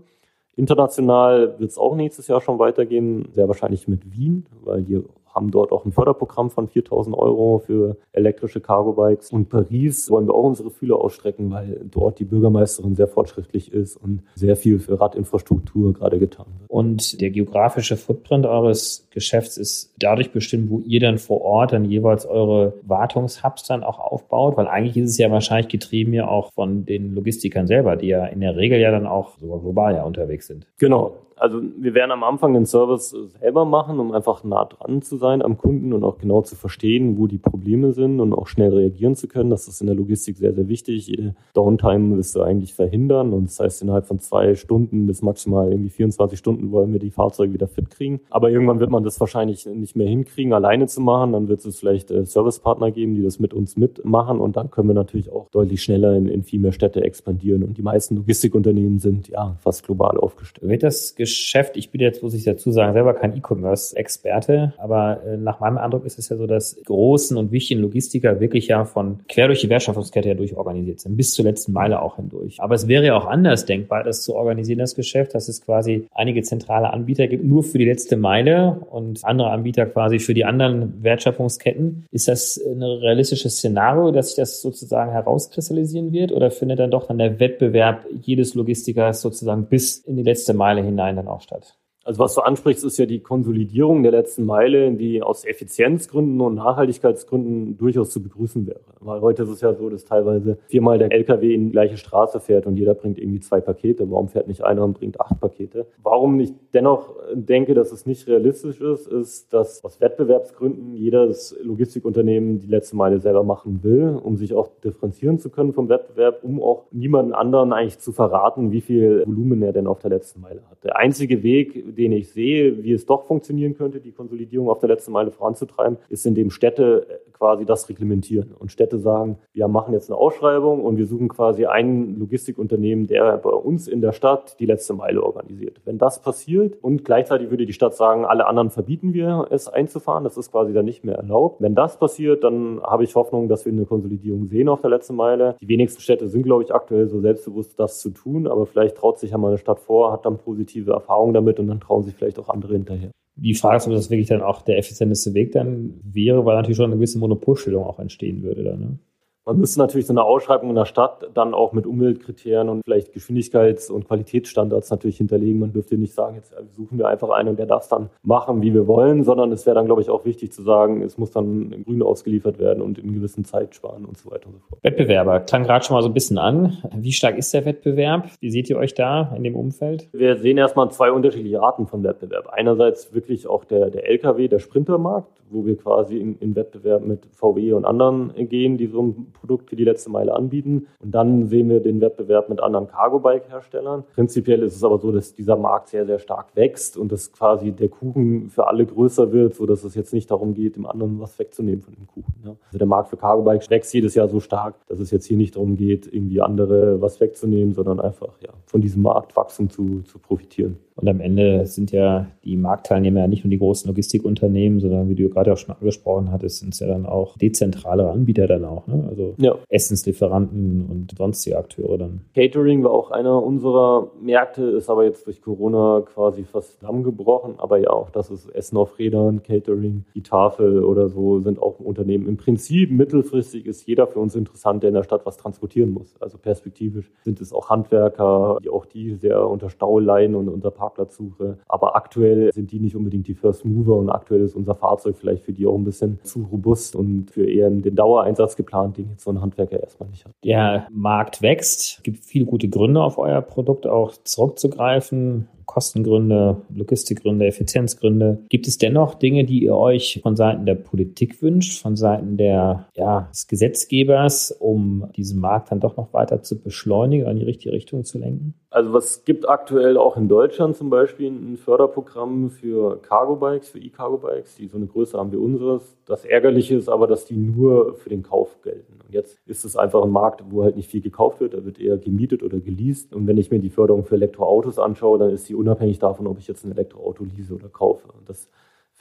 International 0.56 1.60
wird 1.60 1.72
es 1.72 1.78
auch 1.78 1.96
nächstes 1.96 2.28
Jahr 2.28 2.40
schon 2.40 2.58
weitergehen, 2.58 3.28
sehr 3.34 3.50
wahrscheinlich 3.50 3.88
mit 3.90 4.14
Wien, 4.14 4.46
weil 4.64 4.82
hier 4.84 5.04
haben 5.34 5.52
dort 5.52 5.72
auch 5.72 5.86
ein 5.86 5.92
Förderprogramm 5.92 6.50
von 6.50 6.68
4000 6.68 7.18
Euro 7.18 7.60
für 7.66 7.98
elektrische 8.12 8.62
Cargo-Bikes. 8.62 9.32
Und 9.32 9.50
Paris 9.50 10.10
wollen 10.10 10.28
wir 10.28 10.34
auch 10.34 10.44
unsere 10.44 10.70
Fühler 10.70 10.98
ausstrecken, 10.98 11.52
weil 11.52 11.82
dort 11.90 12.20
die 12.20 12.26
Bürgermeisterin 12.26 12.96
sehr 12.96 13.08
fortschrittlich 13.08 13.72
ist 13.72 13.98
und 13.98 14.24
sehr 14.36 14.56
viel 14.56 14.80
für 14.80 15.00
Radinfrastruktur 15.00 15.94
gerade 15.94 16.20
getan 16.20 16.48
wird. 16.60 16.70
Und 16.70 17.22
der 17.22 17.30
geografische 17.30 17.98
Footprint 17.98 18.46
eures 18.46 19.08
Geschäfts 19.12 19.58
ist 19.58 19.94
dadurch 20.00 20.32
bestimmt, 20.32 20.70
wo 20.70 20.80
ihr 20.80 21.00
dann 21.00 21.18
vor 21.18 21.42
Ort 21.42 21.74
dann 21.74 21.86
jeweils 21.86 22.26
eure 22.26 22.74
Wartungshubs 22.84 23.64
dann 23.64 23.84
auch 23.84 24.00
aufbaut, 24.00 24.58
weil 24.58 24.68
eigentlich 24.68 24.98
ist 24.98 25.12
es 25.12 25.18
ja 25.18 25.32
wahrscheinlich 25.32 25.70
getrieben 25.70 26.14
ja 26.14 26.28
auch 26.28 26.52
von 26.54 26.86
den 26.86 27.14
Logistikern 27.14 27.68
selber, 27.68 27.96
die 27.96 28.08
ja 28.08 28.26
in 28.26 28.42
der 28.42 28.56
Regel 28.56 28.80
ja 28.80 28.92
dann 28.92 29.08
auch 29.08 29.38
sogar 29.38 29.60
global 29.60 29.96
ja 29.96 30.04
unterwegs 30.04 30.48
sind. 30.48 30.68
Genau. 30.78 31.14
Also 31.42 31.60
wir 31.76 31.96
werden 31.96 32.12
am 32.12 32.24
Anfang 32.24 32.54
den 32.54 32.68
Service 32.68 33.16
selber 33.40 33.66
machen, 33.66 34.00
um 34.00 34.12
einfach 34.12 34.44
nah 34.44 34.66
dran 34.66 35.02
zu 35.02 35.18
sein 35.18 35.42
am 35.42 35.58
Kunden 35.58 35.92
und 35.92 36.04
auch 36.04 36.20
genau 36.20 36.44
zu 36.44 36.56
verstehen, 36.56 37.18
wo 37.18 37.26
die 37.26 37.40
Probleme 37.40 37.94
sind 37.94 38.20
und 38.20 38.32
auch 38.32 38.46
schnell 38.46 38.72
reagieren 38.72 39.16
zu 39.16 39.28
können. 39.28 39.50
Das 39.50 39.68
ist 39.68 39.82
in 39.82 39.88
der 39.88 39.96
Logistik 39.96 40.38
sehr, 40.38 40.54
sehr 40.54 40.68
wichtig. 40.68 41.08
Jede 41.08 41.34
Downtime 41.56 42.16
wirst 42.16 42.36
du 42.36 42.44
eigentlich 42.44 42.76
verhindern 42.76 43.34
und 43.34 43.46
das 43.46 43.60
heißt, 43.60 43.82
innerhalb 43.82 44.06
von 44.06 44.20
zwei 44.20 44.54
Stunden 44.54 45.08
bis 45.08 45.24
maximal 45.24 45.72
irgendwie 45.72 45.90
24 45.90 46.38
Stunden 46.38 46.72
wollen 46.72 46.94
wir 46.94 47.00
die 47.00 47.10
Fahrzeuge 47.10 47.54
wieder 47.54 47.68
fit 47.68 47.90
kriegen. 47.90 48.22
Aber 48.30 48.52
irgendwann 48.52 48.80
wird 48.80 48.92
man 48.92 49.04
das 49.04 49.20
wahrscheinlich 49.20 49.66
nicht 49.66 49.96
mehr 49.96 50.08
hinkriegen, 50.08 50.54
alleine 50.54 50.86
zu 50.86 51.02
machen. 51.02 51.34
Dann 51.34 51.48
wird 51.48 51.66
es 51.66 51.80
vielleicht 51.80 52.12
äh, 52.12 52.24
Servicepartner 52.24 52.92
geben, 52.92 53.16
die 53.16 53.24
das 53.24 53.40
mit 53.40 53.56
uns 53.56 53.78
mitmachen 53.78 54.40
und 54.40 54.58
dann 54.58 54.70
können 54.70 54.90
wir 54.90 54.94
natürlich 54.94 55.32
auch 55.32 55.50
deutlich 55.50 55.82
schneller 55.82 56.16
in, 56.16 56.28
in 56.28 56.44
viel 56.44 56.60
mehr 56.60 56.72
Städte 56.72 57.04
expandieren 57.04 57.64
und 57.64 57.80
die 57.80 57.82
meisten 57.82 58.16
Logistikunternehmen 58.16 59.00
sind 59.00 59.28
ja 59.28 59.56
fast 59.60 59.88
global 59.88 60.20
aufgestellt. 60.20 60.70
Wird 60.70 60.84
das 60.84 61.16
Geschäft, 61.32 61.78
ich 61.78 61.90
bin 61.90 62.02
jetzt, 62.02 62.24
muss 62.24 62.34
ich 62.34 62.44
dazu 62.44 62.72
sagen, 62.72 62.94
selber 62.94 63.14
kein 63.14 63.36
E-Commerce-Experte, 63.36 64.74
aber 64.78 65.22
äh, 65.26 65.38
nach 65.38 65.60
meinem 65.60 65.78
Eindruck 65.78 66.06
ist 66.06 66.20
es 66.20 66.30
ja 66.30 66.38
so, 66.38 66.48
dass 66.48 66.78
großen 66.86 67.38
und 67.38 67.52
wichtigen 67.52 67.82
Logistiker 67.82 68.40
wirklich 68.40 68.68
ja 68.68 68.86
von 68.86 69.20
quer 69.28 69.48
durch 69.48 69.62
die 69.62 69.70
Wertschöpfungskette 69.70 70.30
ja 70.30 70.36
durchorganisiert 70.36 71.00
sind, 71.00 71.18
bis 71.18 71.34
zur 71.34 71.46
letzten 71.46 71.72
Meile 71.74 72.02
auch 72.02 72.18
hindurch. 72.18 72.62
Aber 72.62 72.76
es 72.76 72.88
wäre 72.88 73.06
ja 73.06 73.16
auch 73.16 73.26
anders 73.26 73.66
denkbar, 73.66 74.04
das 74.04 74.24
zu 74.24 74.36
organisieren, 74.36 74.80
das 74.80 74.96
Geschäft, 74.96 75.34
dass 75.36 75.48
es 75.48 75.62
quasi 75.62 76.08
einige 76.14 76.42
zentrale 76.44 76.92
Anbieter 76.92 77.28
gibt, 77.28 77.44
nur 77.44 77.64
für 77.64 77.78
die 77.78 77.86
letzte 77.86 78.18
Meile 78.18 78.82
und 78.90 79.24
andere 79.26 79.50
Anbieter 79.50 79.86
quasi 79.86 80.20
für 80.20 80.34
die 80.34 80.46
anderen 80.46 81.04
Wertschöpfungsketten. 81.04 82.06
Ist 82.12 82.28
das 82.28 82.58
ein 82.58 82.84
realistisches 82.84 83.58
Szenario, 83.58 84.12
dass 84.12 84.28
sich 84.28 84.36
das 84.36 84.62
sozusagen 84.62 85.12
herauskristallisieren 85.12 86.12
wird 86.12 86.32
oder 86.32 86.52
findet 86.52 86.80
dann 86.80 86.92
doch 86.92 87.08
dann 87.08 87.18
der 87.18 87.40
Wettbewerb 87.40 88.06
jedes 88.22 88.56
Logistikers 88.56 89.22
sozusagen 89.22 89.66
bis 89.66 89.98
in 89.98 90.18
die 90.18 90.24
letzte 90.24 90.54
Meile 90.54 90.84
hinein 90.84 91.16
dann 91.22 91.34
auch 91.34 91.42
statt? 91.42 91.81
Also 92.04 92.20
was 92.20 92.34
du 92.34 92.42
ansprichst, 92.42 92.84
ist 92.84 92.98
ja 92.98 93.06
die 93.06 93.20
Konsolidierung 93.20 94.02
der 94.02 94.12
letzten 94.12 94.44
Meile, 94.44 94.92
die 94.92 95.22
aus 95.22 95.46
Effizienzgründen 95.46 96.42
und 96.42 96.56
Nachhaltigkeitsgründen 96.56 97.78
durchaus 97.78 98.10
zu 98.10 98.24
begrüßen 98.24 98.66
wäre. 98.66 98.80
Weil 99.02 99.22
heute 99.22 99.44
ist 99.44 99.50
es 99.50 99.62
ja 99.62 99.74
so, 99.76 99.88
dass 99.88 100.06
teilweise 100.06 100.58
viermal 100.66 100.98
der 100.98 101.12
LKW 101.12 101.54
in 101.54 101.66
die 101.66 101.72
gleiche 101.72 101.98
Straße 101.98 102.40
fährt 102.40 102.66
und 102.66 102.76
jeder 102.76 102.96
bringt 102.96 103.20
irgendwie 103.20 103.40
zwei 103.40 103.62
Pakete. 103.62 104.10
Warum 104.10 104.30
fährt 104.30 104.48
nicht 104.48 104.64
einer 104.64 104.84
und 104.84 104.98
bringt 104.98 105.22
acht 105.22 105.40
Pakete? 105.40 105.86
Warum 106.02 106.40
ich 106.40 106.54
dennoch 106.74 107.16
denke, 107.34 107.76
dass 107.76 107.92
es 107.92 108.08
nicht 108.08 108.28
realistisch 108.28 108.82
ist, 108.82 109.08
ist, 109.08 109.54
dass 109.54 109.84
aus 109.84 110.02
Wettbewerbsgründen 110.02 110.96
jedes 110.96 111.56
Logistikunternehmen 111.62 112.60
die 112.60 112.68
letzte 112.68 112.96
Meile 112.96 113.20
selber 113.20 113.44
machen 113.44 113.84
will, 113.84 114.20
um 114.24 114.38
sich 114.38 114.56
auch 114.56 114.70
differenzieren 114.84 115.38
zu 115.38 115.52
können 115.52 115.74
vom 115.74 115.88
Wettbewerb, 115.88 116.44
um 116.44 116.64
auch 116.64 116.86
niemanden 116.92 117.34
anderen 117.34 117.74
eigentlich 117.74 118.00
zu 118.00 118.12
verraten, 118.12 118.72
wie 118.72 118.82
viel 118.82 119.24
Volumen 119.28 119.62
er 119.62 119.72
denn 119.72 119.86
auf 119.86 120.00
der 120.00 120.10
letzten 120.10 120.42
Meile 120.42 120.62
hat. 120.70 120.84
Der 120.84 120.98
einzige 120.98 121.44
Weg, 121.44 121.91
den 121.92 122.12
ich 122.12 122.32
sehe, 122.32 122.84
wie 122.84 122.94
es 122.94 123.06
doch 123.06 123.26
funktionieren 123.26 123.76
könnte, 123.76 124.00
die 124.00 124.12
Konsolidierung 124.12 124.70
auf 124.70 124.80
der 124.80 124.90
letzten 124.90 125.12
Meile 125.12 125.32
voranzutreiben, 125.32 125.98
ist, 126.10 126.26
indem 126.26 126.50
Städte 126.50 127.08
äh, 127.10 127.32
quasi 127.42 127.66
das 127.66 127.90
reglementieren 127.90 128.54
und 128.58 128.72
Städte 128.72 129.00
sagen, 129.00 129.40
wir 129.54 129.68
machen 129.68 129.94
jetzt 129.94 130.12
eine 130.12 130.18
Ausschreibung 130.20 130.84
und 130.84 130.98
wir 130.98 131.08
suchen 131.08 131.28
quasi 131.28 131.66
ein 131.66 132.20
Logistikunternehmen, 132.20 133.08
der 133.08 133.38
bei 133.38 133.50
uns 133.50 133.88
in 133.88 134.00
der 134.00 134.12
Stadt 134.12 134.60
die 134.60 134.68
letzte 134.68 134.94
Meile 134.94 135.24
organisiert. 135.24 135.82
Wenn 135.84 135.98
das 135.98 136.22
passiert 136.22 136.78
und 136.84 137.04
gleichzeitig 137.04 137.50
würde 137.50 137.66
die 137.66 137.74
Stadt 137.74 137.96
sagen, 137.96 138.26
alle 138.26 138.46
anderen 138.46 138.70
verbieten 138.70 139.14
wir 139.16 139.48
es 139.50 139.68
einzufahren, 139.68 140.24
das 140.24 140.38
ist 140.38 140.52
quasi 140.52 140.72
dann 140.72 140.86
nicht 140.86 141.04
mehr 141.04 141.16
erlaubt. 141.16 141.62
Wenn 141.62 141.74
das 141.74 141.98
passiert, 141.98 142.44
dann 142.44 142.80
habe 142.84 143.04
ich 143.04 143.16
Hoffnung, 143.16 143.48
dass 143.48 143.66
wir 143.66 143.72
eine 143.72 143.86
Konsolidierung 143.86 144.46
sehen 144.46 144.70
auf 144.70 144.82
der 144.82 144.92
letzten 144.92 145.16
Meile. 145.16 145.56
Die 145.62 145.68
wenigsten 145.68 146.02
Städte 146.02 146.28
sind, 146.28 146.44
glaube 146.44 146.64
ich, 146.64 146.72
aktuell 146.72 147.08
so 147.08 147.22
selbstbewusst, 147.22 147.80
das 147.80 148.00
zu 148.00 148.12
tun, 148.12 148.46
aber 148.46 148.68
vielleicht 148.68 148.98
traut 148.98 149.18
sich 149.18 149.32
ja 149.32 149.40
mal 149.40 149.48
eine 149.48 149.58
Stadt 149.58 149.80
vor, 149.80 150.12
hat 150.12 150.28
dann 150.28 150.38
positive 150.38 150.92
Erfahrungen 150.92 151.34
damit 151.34 151.60
und 151.60 151.68
dann 151.68 151.80
trauen 151.82 152.04
sich 152.04 152.16
vielleicht 152.16 152.40
auch 152.40 152.50
andere 152.50 152.74
hinterher. 152.74 153.12
Die 153.36 153.54
Frage 153.54 153.78
ist, 153.78 153.88
ob 153.88 153.94
das 153.94 154.10
wirklich 154.10 154.28
dann 154.28 154.42
auch 154.42 154.62
der 154.62 154.78
effizienteste 154.78 155.34
Weg 155.34 155.52
dann 155.54 156.00
wäre, 156.04 156.46
weil 156.46 156.56
natürlich 156.56 156.78
schon 156.78 156.86
eine 156.86 156.96
gewisse 156.96 157.20
Monopolstellung 157.20 157.84
auch 157.86 158.00
entstehen 158.00 158.44
würde. 158.44 158.64
Dann, 158.64 158.80
ne? 158.80 159.00
Man 159.44 159.58
müsste 159.58 159.80
natürlich 159.80 160.06
so 160.06 160.14
eine 160.14 160.24
Ausschreibung 160.24 160.70
in 160.70 160.76
der 160.76 160.86
Stadt 160.86 161.28
dann 161.34 161.56
auch 161.56 161.74
mit 161.74 161.88
Umweltkriterien 161.88 162.70
und 162.70 162.84
vielleicht 162.86 163.12
Geschwindigkeits- 163.12 163.90
und 163.90 164.08
Qualitätsstandards 164.08 164.92
natürlich 164.92 165.18
hinterlegen. 165.18 165.60
Man 165.60 165.74
dürfte 165.74 165.98
nicht 165.98 166.14
sagen, 166.14 166.36
jetzt 166.36 166.54
suchen 166.76 167.00
wir 167.00 167.08
einfach 167.08 167.32
einen 167.32 167.50
und 167.50 167.58
der 167.58 167.66
darf 167.66 167.84
es 167.84 167.90
dann 167.90 168.12
machen, 168.22 168.62
wie 168.62 168.72
wir 168.72 168.86
wollen, 168.86 169.24
sondern 169.24 169.52
es 169.52 169.66
wäre 169.66 169.74
dann, 169.74 169.88
glaube 169.88 170.02
ich, 170.02 170.12
auch 170.12 170.26
wichtig 170.26 170.52
zu 170.52 170.62
sagen, 170.62 171.02
es 171.02 171.18
muss 171.18 171.32
dann 171.32 171.84
grün 171.86 172.04
ausgeliefert 172.04 172.60
werden 172.60 172.84
und 172.84 173.00
in 173.00 173.14
gewissen 173.14 173.44
Zeit 173.44 173.74
sparen 173.74 174.06
und 174.06 174.16
so 174.20 174.30
weiter 174.30 174.46
und 174.46 174.54
so 174.54 174.60
fort. 174.60 174.84
Wettbewerber, 174.84 175.40
klang 175.40 175.64
gerade 175.64 175.84
schon 175.84 175.96
mal 175.96 176.04
so 176.04 176.10
ein 176.10 176.14
bisschen 176.14 176.38
an. 176.38 176.78
Wie 176.96 177.12
stark 177.12 177.38
ist 177.40 177.52
der 177.52 177.66
Wettbewerb? 177.66 178.30
Wie 178.42 178.52
seht 178.52 178.70
ihr 178.70 178.78
euch 178.78 178.94
da 178.94 179.34
in 179.36 179.44
dem 179.44 179.56
Umfeld? 179.56 180.08
Wir 180.14 180.38
sehen 180.38 180.60
erstmal 180.60 180.92
zwei 180.92 181.12
unterschiedliche 181.12 181.62
Arten 181.62 181.88
von 181.88 182.04
Wettbewerb. 182.04 182.48
Einerseits 182.52 183.12
wirklich 183.12 183.48
auch 183.48 183.64
der, 183.66 183.90
der 183.90 184.08
LKW, 184.08 184.48
der 184.48 184.60
Sprintermarkt, 184.60 185.42
wo 185.50 185.66
wir 185.66 185.78
quasi 185.78 186.18
in, 186.18 186.38
in 186.38 186.56
Wettbewerb 186.56 187.04
mit 187.04 187.26
VW 187.32 187.74
und 187.74 187.86
anderen 187.86 188.34
gehen, 188.48 188.78
die 188.78 188.86
so 188.86 189.02
ein 189.02 189.31
Produkt 189.32 189.70
für 189.70 189.76
die 189.76 189.84
letzte 189.84 190.10
Meile 190.10 190.34
anbieten. 190.34 190.88
Und 191.00 191.12
dann 191.12 191.48
sehen 191.48 191.70
wir 191.70 191.80
den 191.80 192.02
Wettbewerb 192.02 192.50
mit 192.50 192.60
anderen 192.60 192.88
Cargo-Bike-Herstellern. 192.88 194.04
Prinzipiell 194.16 194.64
ist 194.64 194.76
es 194.76 194.84
aber 194.84 195.00
so, 195.00 195.12
dass 195.12 195.34
dieser 195.34 195.58
Markt 195.58 195.90
sehr, 195.90 196.06
sehr 196.06 196.20
stark 196.20 196.56
wächst 196.56 196.98
und 196.98 197.12
dass 197.12 197.32
quasi 197.32 197.72
der 197.72 197.90
Kuchen 197.90 198.50
für 198.50 198.68
alle 198.68 198.86
größer 198.86 199.32
wird, 199.32 199.56
sodass 199.56 199.84
es 199.84 199.96
jetzt 199.96 200.14
nicht 200.14 200.30
darum 200.32 200.54
geht, 200.54 200.76
dem 200.76 200.86
anderen 200.86 201.20
was 201.20 201.38
wegzunehmen 201.40 201.82
von 201.82 201.94
dem 201.94 202.08
Kuchen. 202.08 202.34
Ja. 202.44 202.56
Also 202.68 202.78
der 202.78 202.88
Markt 202.88 203.10
für 203.10 203.18
Cargo-Bikes 203.18 203.70
wächst 203.70 203.94
jedes 203.94 204.16
Jahr 204.16 204.28
so 204.28 204.40
stark, 204.40 204.76
dass 204.88 205.00
es 205.00 205.12
jetzt 205.12 205.26
hier 205.26 205.38
nicht 205.38 205.56
darum 205.56 205.76
geht, 205.76 206.12
irgendwie 206.12 206.42
andere 206.42 207.02
was 207.02 207.20
wegzunehmen, 207.20 207.74
sondern 207.74 208.00
einfach 208.00 208.40
ja, 208.42 208.50
von 208.66 208.82
diesem 208.82 209.02
Marktwachstum 209.02 209.70
zu, 209.70 210.02
zu 210.04 210.20
profitieren. 210.20 210.78
Und 211.02 211.08
am 211.08 211.20
Ende 211.20 211.66
sind 211.66 211.92
ja 211.92 212.28
die 212.44 212.58
Marktteilnehmer 212.58 213.22
ja 213.22 213.28
nicht 213.28 213.44
nur 213.44 213.50
die 213.50 213.58
großen 213.58 213.88
Logistikunternehmen, 213.88 214.80
sondern 214.80 215.10
wie 215.10 215.16
du 215.16 215.30
gerade 215.30 215.52
auch 215.54 215.58
schon 215.58 215.76
angesprochen 215.76 216.32
hattest, 216.32 216.60
sind 216.60 216.74
es 216.74 216.80
ja 216.80 216.88
dann 216.88 217.06
auch 217.06 217.38
dezentrale 217.38 218.10
Anbieter 218.10 218.48
dann 218.48 218.66
auch. 218.66 218.86
Ne? 218.88 219.06
Also 219.10 219.34
ja. 219.38 219.56
Essenslieferanten 219.70 220.88
und 220.90 221.18
sonstige 221.18 221.58
Akteure 221.58 221.98
dann. 221.98 222.22
Catering 222.36 222.84
war 222.84 222.92
auch 222.92 223.12
einer 223.12 223.42
unserer 223.42 224.12
Märkte, 224.22 224.64
ist 224.64 224.90
aber 224.90 225.06
jetzt 225.06 225.26
durch 225.26 225.42
Corona 225.42 226.02
quasi 226.02 226.44
fast 226.44 226.80
zusammengebrochen. 226.80 227.56
Aber 227.58 227.78
ja, 227.78 227.90
auch 227.90 228.12
das 228.12 228.30
ist 228.30 228.50
Essen 228.50 228.78
auf 228.78 229.00
Rädern, 229.00 229.42
Catering, 229.42 230.06
die 230.14 230.24
Tafel 230.24 230.84
oder 230.84 231.10
so 231.10 231.40
sind 231.40 231.62
auch 231.62 231.80
Unternehmen. 231.80 232.28
Im 232.28 232.38
Prinzip 232.38 232.92
mittelfristig 232.92 233.66
ist 233.66 233.88
jeder 233.88 234.06
für 234.08 234.20
uns 234.20 234.36
interessant, 234.36 234.84
der 234.84 234.90
in 234.90 234.96
der 234.96 235.04
Stadt 235.04 235.26
was 235.26 235.38
transportieren 235.38 235.92
muss. 235.92 236.16
Also 236.20 236.38
perspektivisch 236.38 237.12
sind 237.24 237.42
es 237.42 237.54
auch 237.54 237.70
Handwerker, 237.70 238.58
die 238.64 238.70
auch 238.70 238.86
die 238.86 239.16
sehr 239.16 239.48
unter 239.48 239.70
Stau 239.70 240.00
leiden 240.00 240.36
und 240.36 240.48
unter 240.48 240.72
Park 240.72 240.91
Parkplatzsuche. 240.92 241.58
Aber 241.68 241.96
aktuell 241.96 242.52
sind 242.54 242.72
die 242.72 242.80
nicht 242.80 242.96
unbedingt 242.96 243.28
die 243.28 243.34
First 243.34 243.66
Mover 243.66 243.96
und 243.96 244.10
aktuell 244.10 244.42
ist 244.42 244.56
unser 244.56 244.76
Fahrzeug 244.76 245.16
vielleicht 245.18 245.44
für 245.44 245.54
die 245.54 245.66
auch 245.66 245.76
ein 245.76 245.84
bisschen 245.84 246.20
zu 246.24 246.48
robust 246.52 246.96
und 246.96 247.32
für 247.32 247.50
eher 247.50 247.70
den 247.70 247.96
Dauereinsatz 247.96 248.56
geplant, 248.56 248.98
den 248.98 249.10
jetzt 249.10 249.24
so 249.24 249.32
ein 249.32 249.42
Handwerker 249.42 249.82
erstmal 249.82 250.10
nicht 250.10 250.26
hat. 250.26 250.34
Der 250.44 250.88
Markt 250.92 251.42
wächst. 251.42 251.98
Es 251.98 252.04
gibt 252.04 252.24
viele 252.24 252.46
gute 252.46 252.70
Gründe, 252.70 253.02
auf 253.02 253.18
euer 253.18 253.42
Produkt 253.42 253.88
auch 253.88 254.14
zurückzugreifen. 254.24 255.48
Kostengründe, 255.72 256.58
Logistikgründe, 256.76 257.46
Effizienzgründe. 257.46 258.40
Gibt 258.50 258.68
es 258.68 258.78
dennoch 258.78 259.16
Dinge, 259.16 259.46
die 259.46 259.64
ihr 259.64 259.76
euch 259.76 260.20
von 260.22 260.36
Seiten 260.36 260.66
der 260.66 260.76
Politik 260.76 261.42
wünscht, 261.42 261.82
von 261.82 261.96
Seiten 261.96 262.36
der, 262.36 262.88
ja, 262.94 263.30
des 263.32 263.48
Gesetzgebers, 263.48 264.52
um 264.52 265.10
diesen 265.16 265.40
Markt 265.40 265.72
dann 265.72 265.80
doch 265.80 265.96
noch 265.96 266.12
weiter 266.12 266.44
zu 266.44 266.62
beschleunigen 266.62 267.26
und 267.26 267.32
in 267.32 267.40
die 267.40 267.46
richtige 267.46 267.74
Richtung 267.74 268.04
zu 268.04 268.18
lenken? 268.18 268.54
Also 268.70 268.92
was 268.92 269.24
gibt 269.24 269.48
aktuell 269.48 269.98
auch 269.98 270.18
in 270.18 270.28
Deutschland 270.28 270.76
zum 270.82 270.90
Beispiel 270.90 271.30
ein 271.30 271.58
Förderprogramm 271.58 272.50
für 272.50 273.00
Cargo-Bikes, 273.04 273.70
für 273.70 273.78
E-Cargo-Bikes, 273.78 274.56
die 274.56 274.66
so 274.66 274.78
eine 274.78 274.88
Größe 274.88 275.16
haben 275.16 275.32
wie 275.32 275.36
unseres. 275.36 275.96
Das 276.08 276.26
Ärgerliche 276.26 276.76
ist 276.76 276.90
aber, 276.90 277.06
dass 277.06 277.26
die 277.26 277.36
nur 277.36 277.94
für 277.94 278.10
den 278.10 278.24
Kauf 278.24 278.60
gelten. 278.64 279.00
Und 279.06 279.14
jetzt 279.14 279.38
ist 279.46 279.64
es 279.64 279.76
einfach 279.76 280.02
ein 280.02 280.10
Markt, 280.10 280.44
wo 280.50 280.64
halt 280.64 280.78
nicht 280.78 280.90
viel 280.90 281.02
gekauft 281.02 281.40
wird, 281.40 281.54
da 281.54 281.64
wird 281.64 281.80
eher 281.80 282.00
gemietet 282.00 282.42
oder 282.42 282.60
geleast. 282.60 283.14
Und 283.14 283.28
wenn 283.28 283.38
ich 283.38 283.52
mir 283.52 283.60
die 283.60 283.70
Förderung 283.70 284.06
für 284.06 284.16
Elektroautos 284.16 284.80
anschaue, 284.80 285.20
dann 285.20 285.30
ist 285.30 285.48
die 285.50 285.54
unabhängig 285.54 286.00
davon, 286.00 286.26
ob 286.26 286.40
ich 286.40 286.48
jetzt 286.48 286.66
ein 286.66 286.72
Elektroauto 286.72 287.26
lease 287.26 287.54
oder 287.54 287.70
kaufe. 287.70 288.08
Und 288.18 288.28
das 288.28 288.50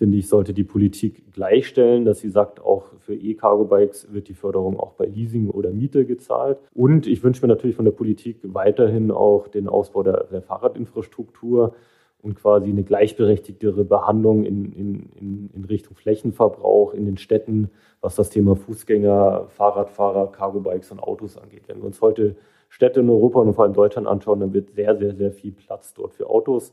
finde 0.01 0.17
ich, 0.17 0.31
sollte 0.31 0.55
die 0.55 0.65
Politik 0.65 1.31
gleichstellen, 1.31 2.07
dass 2.07 2.21
sie 2.21 2.31
sagt, 2.31 2.59
auch 2.59 2.87
für 3.01 3.15
E-Cargo-Bikes 3.15 4.15
wird 4.15 4.29
die 4.29 4.35
Förderung 4.35 4.81
auch 4.81 4.95
bei 4.95 5.05
Leasing 5.05 5.51
oder 5.51 5.73
Miete 5.73 6.07
gezahlt. 6.07 6.57
Und 6.73 7.07
ich 7.07 7.23
wünsche 7.23 7.43
mir 7.43 7.49
natürlich 7.49 7.77
von 7.77 7.85
der 7.85 7.93
Politik 7.93 8.39
weiterhin 8.43 9.11
auch 9.11 9.47
den 9.47 9.69
Ausbau 9.69 10.03
der, 10.03 10.25
der 10.33 10.41
Fahrradinfrastruktur 10.41 11.75
und 12.23 12.35
quasi 12.35 12.71
eine 12.71 12.83
gleichberechtigtere 12.83 13.85
Behandlung 13.85 14.45
in, 14.47 14.73
in, 14.73 15.51
in, 15.55 15.65
Richtung 15.67 15.95
Flächenverbrauch 15.97 16.95
in 16.95 17.05
den 17.05 17.19
Städten, 17.19 17.69
was 18.01 18.15
das 18.15 18.31
Thema 18.31 18.57
Fußgänger, 18.57 19.49
Fahrradfahrer, 19.49 20.33
Cargo-Bikes 20.33 20.93
und 20.93 21.01
Autos 21.01 21.37
angeht. 21.37 21.65
Wenn 21.67 21.77
wir 21.77 21.85
uns 21.85 22.01
heute 22.01 22.37
Städte 22.71 23.01
in 23.01 23.11
Europa 23.11 23.41
und 23.41 23.53
vor 23.53 23.65
allem 23.65 23.75
Deutschland 23.75 24.07
anschauen, 24.07 24.41
dann 24.41 24.55
wird 24.55 24.71
sehr, 24.71 24.97
sehr, 24.97 25.15
sehr 25.15 25.31
viel 25.31 25.53
Platz 25.53 25.93
dort 25.93 26.15
für 26.15 26.31
Autos 26.31 26.73